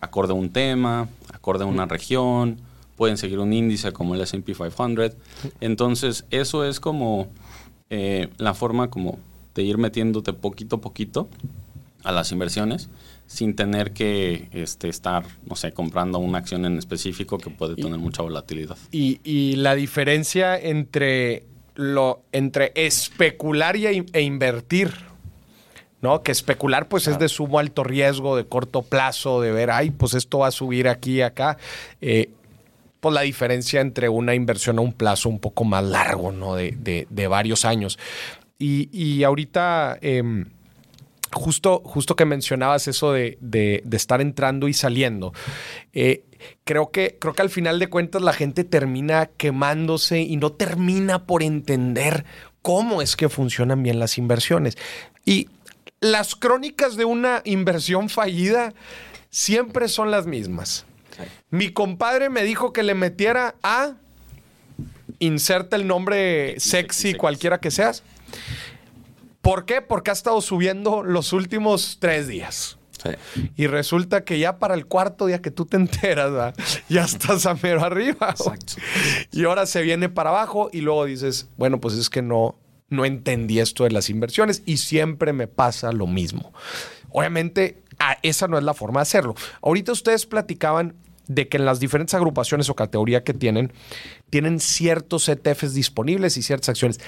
[0.00, 2.58] acorde a un tema, acorde a una región,
[2.96, 5.12] pueden seguir un índice como el S&P 500.
[5.60, 7.28] Entonces eso es como
[7.90, 9.18] eh, la forma como
[9.54, 11.28] de ir metiéndote poquito a poquito
[12.04, 12.88] a las inversiones
[13.26, 17.98] sin tener que este, estar, no sé, comprando una acción en específico que puede tener
[17.98, 18.76] mucha volatilidad.
[18.90, 21.44] Y, la diferencia entre,
[21.74, 24.92] lo, entre especular y, e invertir,
[26.02, 26.22] ¿no?
[26.22, 30.14] Que especular pues es de sumo alto riesgo, de corto plazo, de ver, ay, pues
[30.14, 31.56] esto va a subir aquí y acá.
[32.00, 32.28] Eh,
[33.00, 36.54] pues la diferencia entre una inversión a un plazo un poco más largo, ¿no?
[36.54, 37.98] De, de varios años.
[38.58, 40.46] Y, ahorita, em,
[41.32, 45.32] justo, justo que mencionabas eso de, estar entrando y saliendo,
[45.92, 46.24] eh,
[46.64, 51.26] creo, que, creo que al final de cuentas la gente termina quemándose y no termina
[51.26, 52.24] por entender
[52.62, 54.78] cómo es que funcionan bien las inversiones.
[55.24, 55.48] Y
[56.00, 58.74] las crónicas de una inversión fallida
[59.30, 60.84] siempre son las mismas.
[61.50, 63.94] Mi compadre me dijo que le metiera a
[65.18, 68.02] inserta el nombre sexy, cualquiera que seas.
[69.40, 69.82] ¿Por qué?
[69.82, 72.78] Porque ha estado subiendo los últimos tres días.
[73.56, 76.54] Y resulta que ya para el cuarto día que tú te enteras,
[76.88, 78.30] ya estás a mero arriba.
[78.30, 78.74] Exacto.
[79.32, 82.56] Y ahora se viene para abajo y luego dices, bueno, pues es que no,
[82.88, 86.52] no entendí esto de las inversiones y siempre me pasa lo mismo.
[87.10, 87.82] Obviamente,
[88.22, 89.34] esa no es la forma de hacerlo.
[89.60, 90.94] Ahorita ustedes platicaban
[91.28, 93.72] de que en las diferentes agrupaciones o categoría que tienen,
[94.30, 97.00] tienen ciertos ETFs disponibles y ciertas acciones.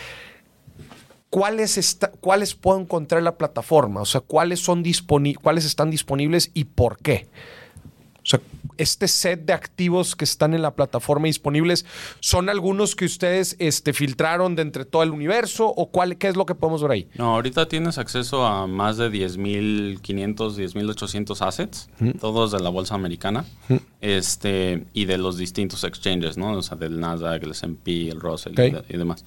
[1.34, 4.00] ¿Cuáles, ¿Cuáles puedo encontrar en la plataforma?
[4.00, 4.84] O sea, ¿cuáles, son
[5.42, 7.26] ¿cuáles están disponibles y por qué?
[8.24, 8.40] O sea,
[8.78, 11.84] este set de activos que están en la plataforma disponibles,
[12.20, 16.36] ¿son algunos que ustedes este, filtraron de entre todo el universo o cuál, qué es
[16.36, 17.08] lo que podemos ver ahí?
[17.16, 20.00] No, ahorita tienes acceso a más de 10.500,
[20.56, 23.44] 10.800 assets, todos de la bolsa americana
[24.00, 26.52] este, y de los distintos exchanges, ¿no?
[26.52, 28.54] O sea, del Nasdaq, el S&P, el Russell
[28.88, 29.24] y, demás.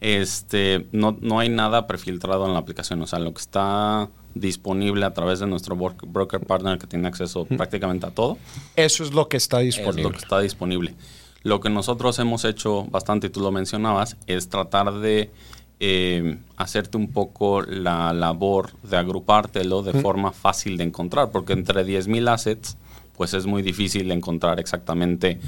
[0.00, 5.04] Este, no, no hay nada prefiltrado en la aplicación, o sea, lo que está disponible
[5.04, 8.38] a través de nuestro broker partner que tiene acceso prácticamente a todo.
[8.76, 10.00] Eso es lo que está disponible.
[10.00, 10.94] Es lo que está disponible.
[11.42, 15.30] Lo que nosotros hemos hecho bastante, y tú lo mencionabas, es tratar de
[15.78, 21.84] eh, hacerte un poco la labor de agrupártelo de forma fácil de encontrar, porque entre
[21.84, 22.78] 10.000 assets,
[23.16, 25.38] pues es muy difícil encontrar exactamente,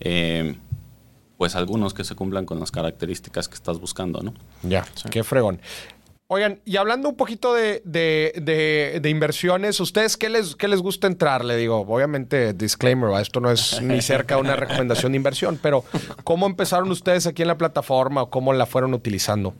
[0.00, 0.54] eh,
[1.36, 4.34] pues algunos que se cumplan con las características que estás buscando, ¿no?
[4.62, 5.60] Ya, qué fregón.
[6.34, 11.44] Oigan, y hablando un poquito de, inversiones, ¿ustedes qué les, qué les gusta entrar?
[11.44, 15.84] Le digo, obviamente, disclaimer, esto no es ni cerca de una recomendación de inversión, pero
[16.24, 19.54] ¿cómo empezaron ustedes aquí en la plataforma o cómo la fueron utilizando?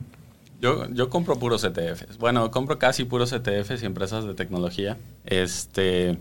[0.59, 2.17] Yo, yo compro puros ETFs.
[2.17, 4.97] Bueno, compro casi puros ETFs y empresas de tecnología.
[5.23, 6.17] Este,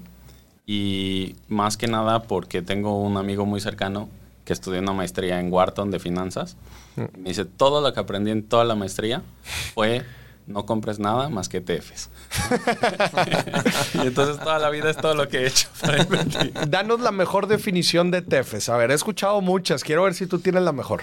[0.68, 4.08] y más que nada porque tengo un amigo muy cercano
[4.44, 6.56] que estudió una maestría en Wharton de finanzas.
[6.94, 7.22] Mm.
[7.22, 9.20] Me dice, todo lo que aprendí en toda la maestría
[9.74, 10.04] fue
[10.46, 12.10] no compres nada más que ETFs.
[13.94, 16.04] y entonces toda la vida es todo lo que he hecho para
[16.66, 18.68] Danos la mejor definición de ETFs.
[18.68, 19.84] A ver, he escuchado muchas.
[19.84, 21.02] Quiero ver si tú tienes la mejor.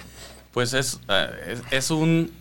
[0.53, 2.31] Pues es, eh, es, un...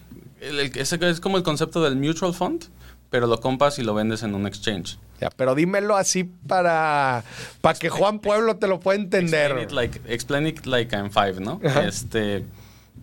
[0.40, 2.64] es, como el concepto del mutual fund,
[3.08, 4.98] pero lo compras y lo vendes en un exchange.
[5.20, 7.24] Ya, pero dímelo así para,
[7.60, 9.68] para que Juan Pueblo te lo pueda entender.
[10.06, 11.60] Explain it like, I'm five, ¿no?
[11.62, 12.46] Este,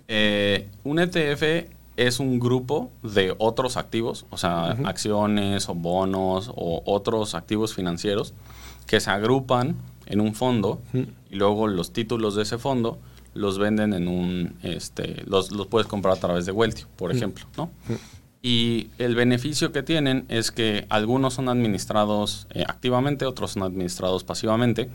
[0.08, 6.84] eh, un ETF es un grupo de otros activos, o sea, acciones o bonos o
[6.86, 8.34] otros activos financieros
[8.86, 9.76] que se agrupan
[10.06, 13.00] en un fondo y luego los títulos de ese fondo
[13.34, 17.46] los venden en un, este, los, los puedes comprar a través de Weltio, por ejemplo,
[17.58, 17.70] ¿no?
[18.42, 24.24] Y el beneficio que tienen es que algunos son administrados eh, activamente, otros son administrados
[24.24, 24.90] pasivamente,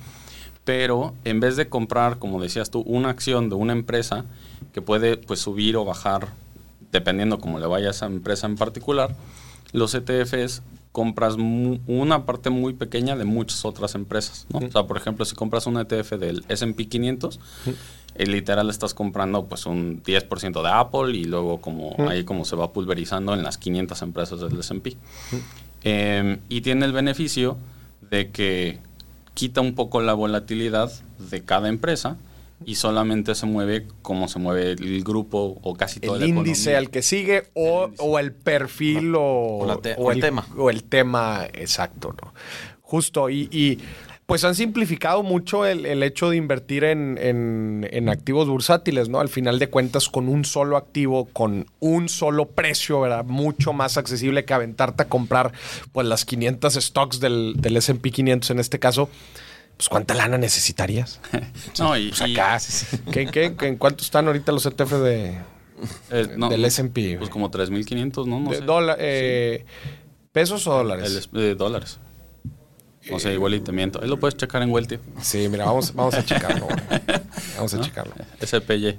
[0.65, 4.25] pero en vez de comprar, como decías tú, una acción de una empresa
[4.73, 6.29] que puede pues subir o bajar
[6.93, 9.15] dependiendo cómo le vaya a esa empresa en particular,
[9.73, 10.63] los ETFs
[10.93, 14.47] compras una parte muy pequeña de muchas otras empresas.
[14.51, 14.59] ¿no?
[14.59, 17.41] O sea, por ejemplo, si compras un ETF del S&P 500,
[18.15, 22.57] el literal estás comprando pues un 10% de Apple y luego como ahí como se
[22.57, 24.99] va pulverizando en las 500 empresas del S&P.
[25.83, 27.57] Eh, y tiene el beneficio
[28.11, 28.79] de que
[29.33, 30.93] quita un poco la volatilidad
[31.31, 32.19] de cada empresa
[32.67, 36.91] y solamente se mueve como se mueve el grupo o casi todo el índice al
[36.91, 40.47] que sigue o el, o el perfil o, o, la te, o, el, el, tema.
[40.57, 42.35] O el tema exacto, ¿no?
[42.83, 43.31] Justo.
[43.31, 43.79] Y, y
[44.27, 49.21] pues han simplificado mucho el, el hecho de invertir en, en, en, activos bursátiles, ¿no?
[49.21, 53.25] Al final de cuentas, con un solo activo, con un solo precio, ¿verdad?
[53.25, 55.53] Mucho más accesible que aventarte a comprar,
[55.93, 59.11] pues, las 500 stocks del, del S&P 500 en este caso.
[59.83, 61.19] Pues, ¿cuánta lana necesitarías?
[61.81, 63.11] no, y, pues acá, y...
[63.11, 65.39] ¿qué, qué, ¿En cuánto están ahorita los ETF de,
[66.11, 67.17] eh, no, del S&P?
[67.19, 68.39] Pues como 3.500, ¿no?
[68.39, 68.65] no de sé.
[69.01, 69.91] Eh, sí.
[70.31, 71.29] ¿Pesos o dólares?
[71.33, 71.99] El, eh, dólares.
[73.11, 74.01] O sea, igual y te miento.
[74.01, 75.01] Ahí lo puedes checar en Weltio.
[75.21, 76.69] Sí, mira, vamos, vamos a checarlo.
[77.57, 77.83] vamos a ¿No?
[77.83, 78.15] checarlo.
[78.41, 78.99] SPY.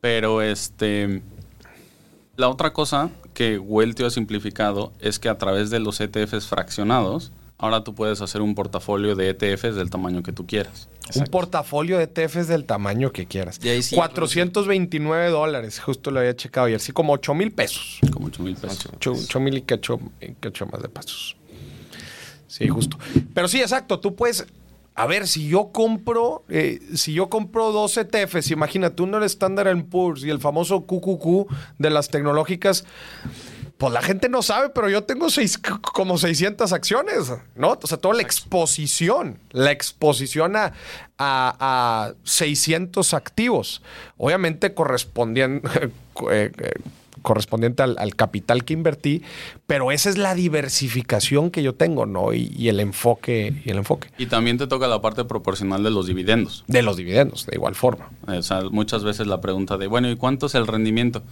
[0.00, 1.22] Pero este.
[2.34, 7.30] La otra cosa que Weltio ha simplificado es que a través de los ETFs fraccionados,
[7.58, 10.88] ahora tú puedes hacer un portafolio de ETFs del tamaño que tú quieras.
[11.06, 11.20] Exacto.
[11.20, 13.58] Un portafolio de ETFs del tamaño que quieras.
[13.62, 16.80] Y ahí sí, 429 dólares, justo lo había checado ayer.
[16.80, 17.98] Sí, como 8 mil pesos.
[18.12, 18.88] Como 8 mil pesos.
[18.94, 21.36] 8, 8 mil y cacho, y cacho más de pesos.
[22.46, 22.98] Sí, justo.
[23.34, 24.00] Pero sí, exacto.
[24.00, 24.46] Tú puedes.
[24.94, 29.84] A ver, si yo compro, eh, si yo compro dos ETFs, imagínate, uno el Standard
[29.84, 32.86] Poor's y el famoso QQQ de las tecnológicas,
[33.78, 37.78] pues la gente no sabe, pero yo tengo seis, como 600 acciones, ¿no?
[37.82, 40.72] O sea, toda la exposición, la exposición a,
[41.18, 43.82] a, a 600 activos,
[44.16, 45.68] obviamente correspondiendo,
[46.30, 46.72] eh, eh,
[47.26, 49.22] correspondiente al, al, capital que invertí,
[49.66, 52.32] pero esa es la diversificación que yo tengo, ¿no?
[52.32, 54.10] Y, y, el enfoque y el enfoque.
[54.16, 56.64] Y también te toca la parte proporcional de los dividendos.
[56.68, 58.10] De los dividendos, de igual forma.
[58.28, 61.24] O sea, muchas veces la pregunta de, bueno, ¿y cuánto es el rendimiento?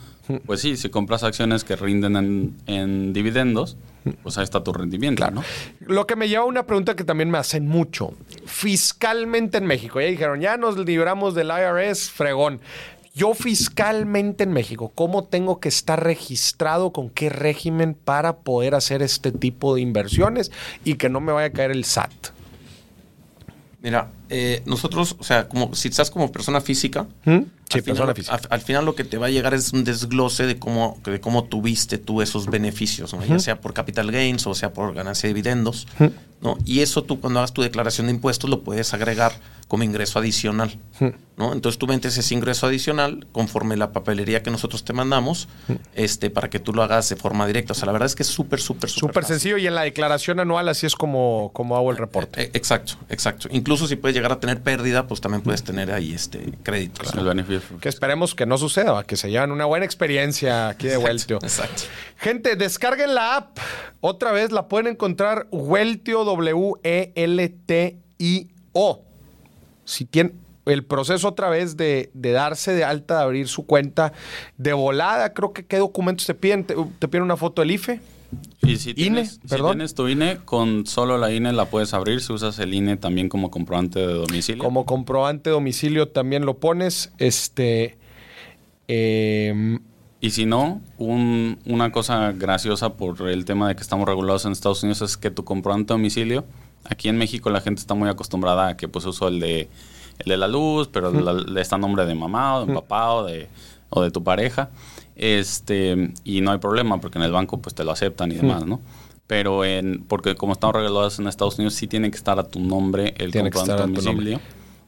[0.45, 3.77] Pues sí, si compras acciones que rinden en, en dividendos,
[4.23, 5.37] pues ahí está tu rendimiento, claro.
[5.37, 5.45] ¿no?
[5.81, 8.15] Lo que me lleva a una pregunta que también me hacen mucho.
[8.45, 12.61] Fiscalmente en México, ya dijeron, ya nos libramos del IRS, fregón.
[13.17, 19.03] Yo fiscalmente en México, ¿cómo tengo que estar registrado con qué régimen para poder hacer
[19.03, 20.51] este tipo de inversiones
[20.85, 22.11] y que no me vaya a caer el SAT?
[23.85, 27.41] Mira, eh, nosotros, o sea, como si estás como persona física, ¿Mm?
[27.69, 28.35] sí, al, persona final, física.
[28.35, 31.21] Al, al, final lo que te va a llegar es un desglose de cómo, de
[31.21, 35.35] cómo tuviste tú esos beneficios, ya sea por capital gains o sea por ganancia de
[35.35, 35.87] dividendos.
[36.41, 36.59] ¿no?
[36.65, 39.35] Y eso tú cuando hagas tu declaración de impuestos lo puedes agregar
[39.75, 41.13] como ingreso adicional, -huh.
[41.37, 41.53] ¿no?
[41.53, 45.49] Entonces tú metes ese ingreso adicional conforme la papelería que nosotros te mandamos,
[45.97, 47.73] este, para que tú lo hagas de forma directa.
[47.73, 49.83] O sea, la verdad es que es súper, súper, súper Súper sencillo y en la
[49.83, 52.41] declaración anual así es como, como hago el reporte.
[52.41, 53.49] Eh, exacto, exacto.
[53.51, 57.11] Incluso si puedes llegar a tener pérdida, pues también puedes tener ahí este créditos.
[57.11, 57.29] Claro.
[57.29, 57.79] El beneficio.
[57.81, 61.41] Que esperemos que no suceda, que se lleven una buena experiencia aquí de Weltio.
[61.43, 61.83] Exacto.
[62.19, 63.59] Gente, descarguen la app.
[64.01, 67.15] Otra vez la pueden encontrar Weltio W-E-L-T-I-O.
[69.85, 70.35] Si tienen
[70.67, 74.13] el proceso otra vez de, de, darse de alta, de abrir su cuenta
[74.57, 76.65] de volada, creo que qué documentos te piden.
[76.65, 78.01] ¿Te, te piden una foto del IFE?
[78.63, 79.57] Y si tienes, INE.
[79.57, 82.97] Si tienes tu INE, con solo la INE la puedes abrir si usas el INE
[82.97, 84.63] también como comprobante de domicilio.
[84.63, 87.13] Como comprobante de domicilio también lo pones.
[87.19, 87.99] Este.
[88.89, 89.79] Eh,
[90.21, 94.53] y si no, un, una cosa graciosa por el tema de que estamos regulados en
[94.53, 96.47] Estados Unidos es que tu comprobante de domicilio,
[96.85, 99.69] aquí en México la gente está muy acostumbrada a que pues uso el de,
[100.19, 101.53] el de la luz, pero mm.
[101.53, 103.49] la, está nombre de mamá o de papá o de,
[103.91, 104.71] o de tu pareja.
[105.17, 108.67] Este, y no hay problema porque en el banco pues te lo aceptan y demás,
[108.67, 108.81] ¿no?
[109.27, 112.61] Pero en, porque como estamos regulados en Estados Unidos, sí tiene que estar a tu
[112.61, 114.41] nombre el tiene comprobante domicilio.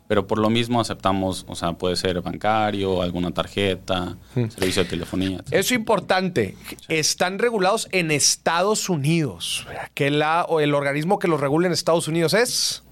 [0.09, 4.49] Pero por lo mismo aceptamos, o sea, puede ser bancario, alguna tarjeta, hmm.
[4.51, 5.39] servicio de telefonía.
[5.39, 5.47] Etc.
[5.53, 6.57] Eso es importante.
[6.69, 6.77] Sí.
[6.89, 9.67] Están regulados en Estados Unidos.
[9.95, 12.85] Que la, o el organismo que los regula en Estados Unidos es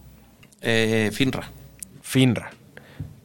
[0.61, 1.51] eh, FINRA.
[2.03, 2.51] FINRA.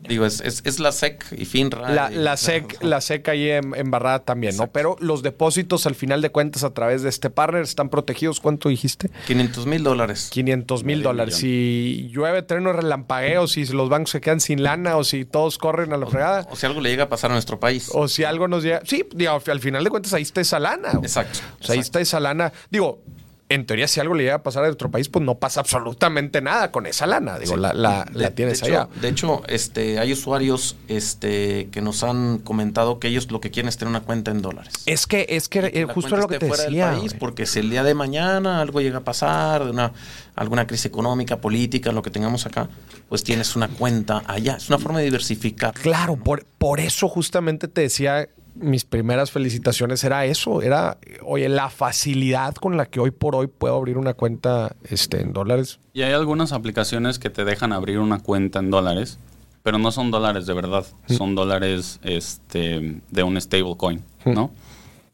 [0.10, 1.92] Digo, es, es, es, la SEC y FINRA.
[1.92, 4.68] La, y, la, SEC, la SEC ahí en, en Barrada también, Exacto.
[4.68, 4.74] ¿no?
[4.74, 8.40] Pero los depósitos al final de cuentas a través de este partner están protegidos.
[8.40, 9.12] ¿Cuánto dijiste?
[9.28, 10.30] 500 mil dólares.
[10.32, 11.36] 500 mil dólares.
[11.36, 15.94] Si llueve, trueno, relampagueo, si los bancos se quedan sin lana o si todos corren
[15.94, 16.48] a la o, fregada.
[16.50, 17.92] O si algo le llega a pasar a nuestro país.
[17.94, 18.82] O si algo nos llega.
[18.86, 20.92] Sí, digo, al final de cuentas ahí está esa lana.
[21.04, 21.40] Exacto.
[21.62, 22.52] O sea, ahí está esa lana.
[22.72, 23.04] Digo,
[23.52, 26.40] en teoría, si algo le llega a pasar a nuestro país, pues no pasa absolutamente
[26.40, 27.40] nada con esa lana.
[27.40, 27.60] Digo, sí.
[27.60, 28.90] la, la, de, la, tienes de hecho, allá.
[29.02, 33.68] De hecho, este, hay usuarios este, que nos han comentado que ellos lo que quieren
[33.68, 34.74] es tener una cuenta en dólares.
[34.86, 36.92] Es que, es que eh, justo lo que te fuera decía.
[36.92, 39.94] Del país, porque si el día de mañana algo llega a pasar, de una,
[40.36, 42.70] alguna crisis económica, política, lo que tengamos acá,
[43.10, 44.58] pues tienes una cuenta allá.
[44.58, 45.74] Es una forma de diversificar.
[45.74, 48.30] Claro, por, por eso justamente te decía
[48.60, 53.48] mis primeras felicitaciones era eso, era, oye, la facilidad con la que hoy por hoy
[53.48, 55.80] puedo abrir una cuenta este, en dólares.
[55.94, 59.20] Y hay algunas aplicaciones que te dejan abrir una cuenta en dólares,
[59.64, 64.52] pero no son dólares de verdad, son dólares este, de un stablecoin, ¿no?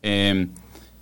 [0.02, 0.48] Eh,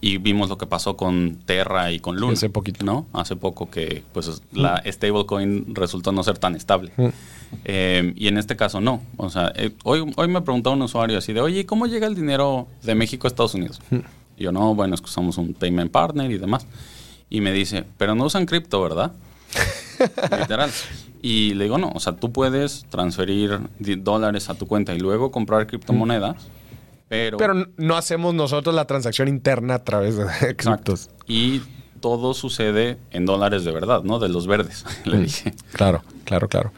[0.04, 2.34] y vimos lo que pasó con Terra y con Luna.
[2.34, 2.84] Hace poquito.
[2.84, 3.08] ¿no?
[3.14, 6.92] Hace poco que pues la stablecoin resultó no ser tan estable.
[7.64, 9.02] Eh, y en este caso no.
[9.16, 12.16] O sea, eh, hoy, hoy me preguntó un usuario así de, oye, ¿cómo llega el
[12.16, 13.80] dinero de México a Estados Unidos?
[14.36, 16.68] Y yo, no, bueno, es que somos un payment partner y demás.
[17.30, 19.14] Y me dice, pero no usan cripto, ¿verdad?
[20.38, 20.70] Literal.
[21.22, 25.32] Y le digo, no, o sea, tú puedes transferir dólares a tu cuenta y luego
[25.32, 26.36] comprar criptomonedas,
[27.14, 27.38] pero...
[27.38, 30.56] Pero no hacemos nosotros la transacción interna a través de Exacto.
[30.96, 31.10] criptos.
[31.28, 31.62] Y
[32.02, 34.18] todo sucede en dólares de verdad, ¿no?
[34.18, 35.54] De los verdes, le dije.
[35.74, 36.72] Claro, claro, claro.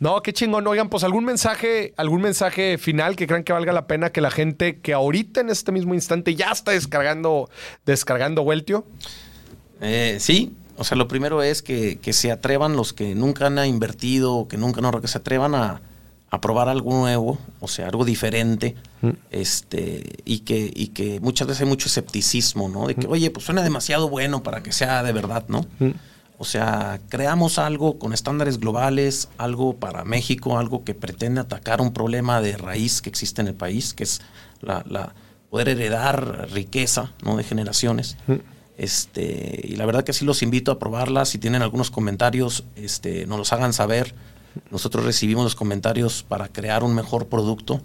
[0.00, 0.66] No, qué chingón.
[0.66, 4.32] Oigan, pues algún mensaje, algún mensaje final que crean que valga la pena que la
[4.32, 7.48] gente que ahorita en este mismo instante ya está descargando,
[7.84, 8.84] descargando Weltio.
[9.80, 13.64] Eh, sí, o sea, lo primero es que, que se atrevan los que nunca han
[13.64, 15.80] invertido, o que nunca no, que se atrevan a,
[16.36, 18.76] a probar algo nuevo, o sea, algo diferente,
[19.30, 22.86] este, y que, y que muchas veces hay mucho escepticismo, ¿no?
[22.86, 25.66] De que, oye, pues suena demasiado bueno para que sea de verdad, ¿no?
[26.38, 31.92] O sea, creamos algo con estándares globales, algo para México, algo que pretende atacar un
[31.92, 34.20] problema de raíz que existe en el país, que es
[34.60, 35.14] la, la
[35.50, 37.36] poder heredar riqueza, ¿no?
[37.36, 38.16] De generaciones.
[38.76, 41.24] Este, y la verdad que sí los invito a probarla.
[41.24, 44.14] Si tienen algunos comentarios, este, nos los hagan saber.
[44.70, 47.80] Nosotros recibimos los comentarios para crear un mejor producto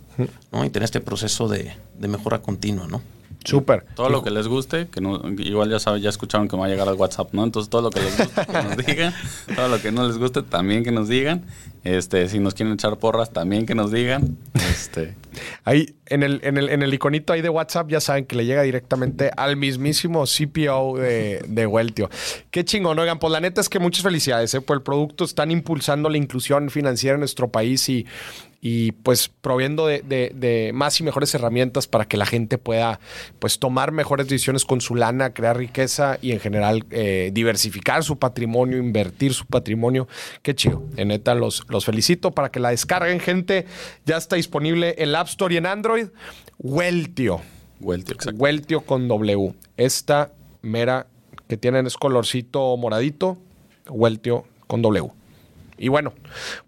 [0.52, 0.66] ¿no?
[0.66, 3.02] y tener este proceso de, de mejora continua, ¿no?
[3.44, 3.86] Súper.
[3.96, 6.68] Todo lo que les guste, que no- igual ya saben, ya escucharon que me va
[6.68, 7.44] a llegar al WhatsApp, ¿no?
[7.44, 9.14] Entonces todo lo que les guste, que nos digan.
[9.56, 11.44] Todo lo que no les guste, también que nos digan.
[11.84, 14.38] Este, si nos quieren echar porras, también que nos digan.
[14.54, 15.16] Este,
[15.64, 18.46] Ahí en el, en el, en el iconito ahí de WhatsApp ya saben que le
[18.46, 22.10] llega directamente al mismísimo CPO de, de Weltio.
[22.52, 23.00] Qué chingón.
[23.00, 24.62] Oigan, pues la neta es que muchas felicidades ¿eh?
[24.62, 25.24] por el producto.
[25.24, 28.06] Están impulsando la inclusión financiera en nuestro país y,
[28.62, 33.00] y pues proviendo de, de- de más y mejores herramientas para que la gente pueda
[33.40, 38.20] pues tomar mejores decisiones con su lana, crear riqueza y en general eh, diversificar su
[38.20, 40.10] patrimonio, invertir su patrimonio.
[40.42, 40.84] Qué chido.
[40.98, 43.66] En neta los, los felicito para que la descarguen, gente.
[44.06, 46.08] Ya está disponible en la App Store y en Android.
[46.60, 47.42] Weltio.
[47.80, 48.40] Weltio, exacto.
[48.40, 49.54] Weltio con W.
[49.78, 51.08] Esta mera
[51.48, 53.38] que tienen es colorcito moradito.
[53.90, 55.10] Weltio con W.
[55.78, 56.14] Y bueno,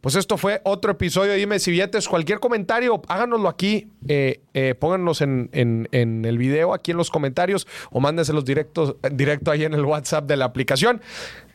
[0.01, 2.07] pues esto fue otro episodio de Dime si billetes.
[2.07, 3.87] Cualquier comentario, háganoslo aquí.
[4.07, 8.95] eh, eh, pónganos en, en- en el video, aquí en los comentarios, o mándenselos directos,
[9.11, 10.99] directo ahí en el WhatsApp de la aplicación.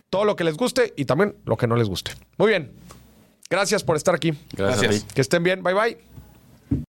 [0.09, 2.13] Todo lo que les guste y también lo que no les guste.
[2.37, 2.71] Muy bien.
[3.51, 4.35] Gracias por estar aquí.
[4.53, 5.05] Gracias.
[5.15, 5.63] Que estén bien.
[5.63, 5.99] Bye bye.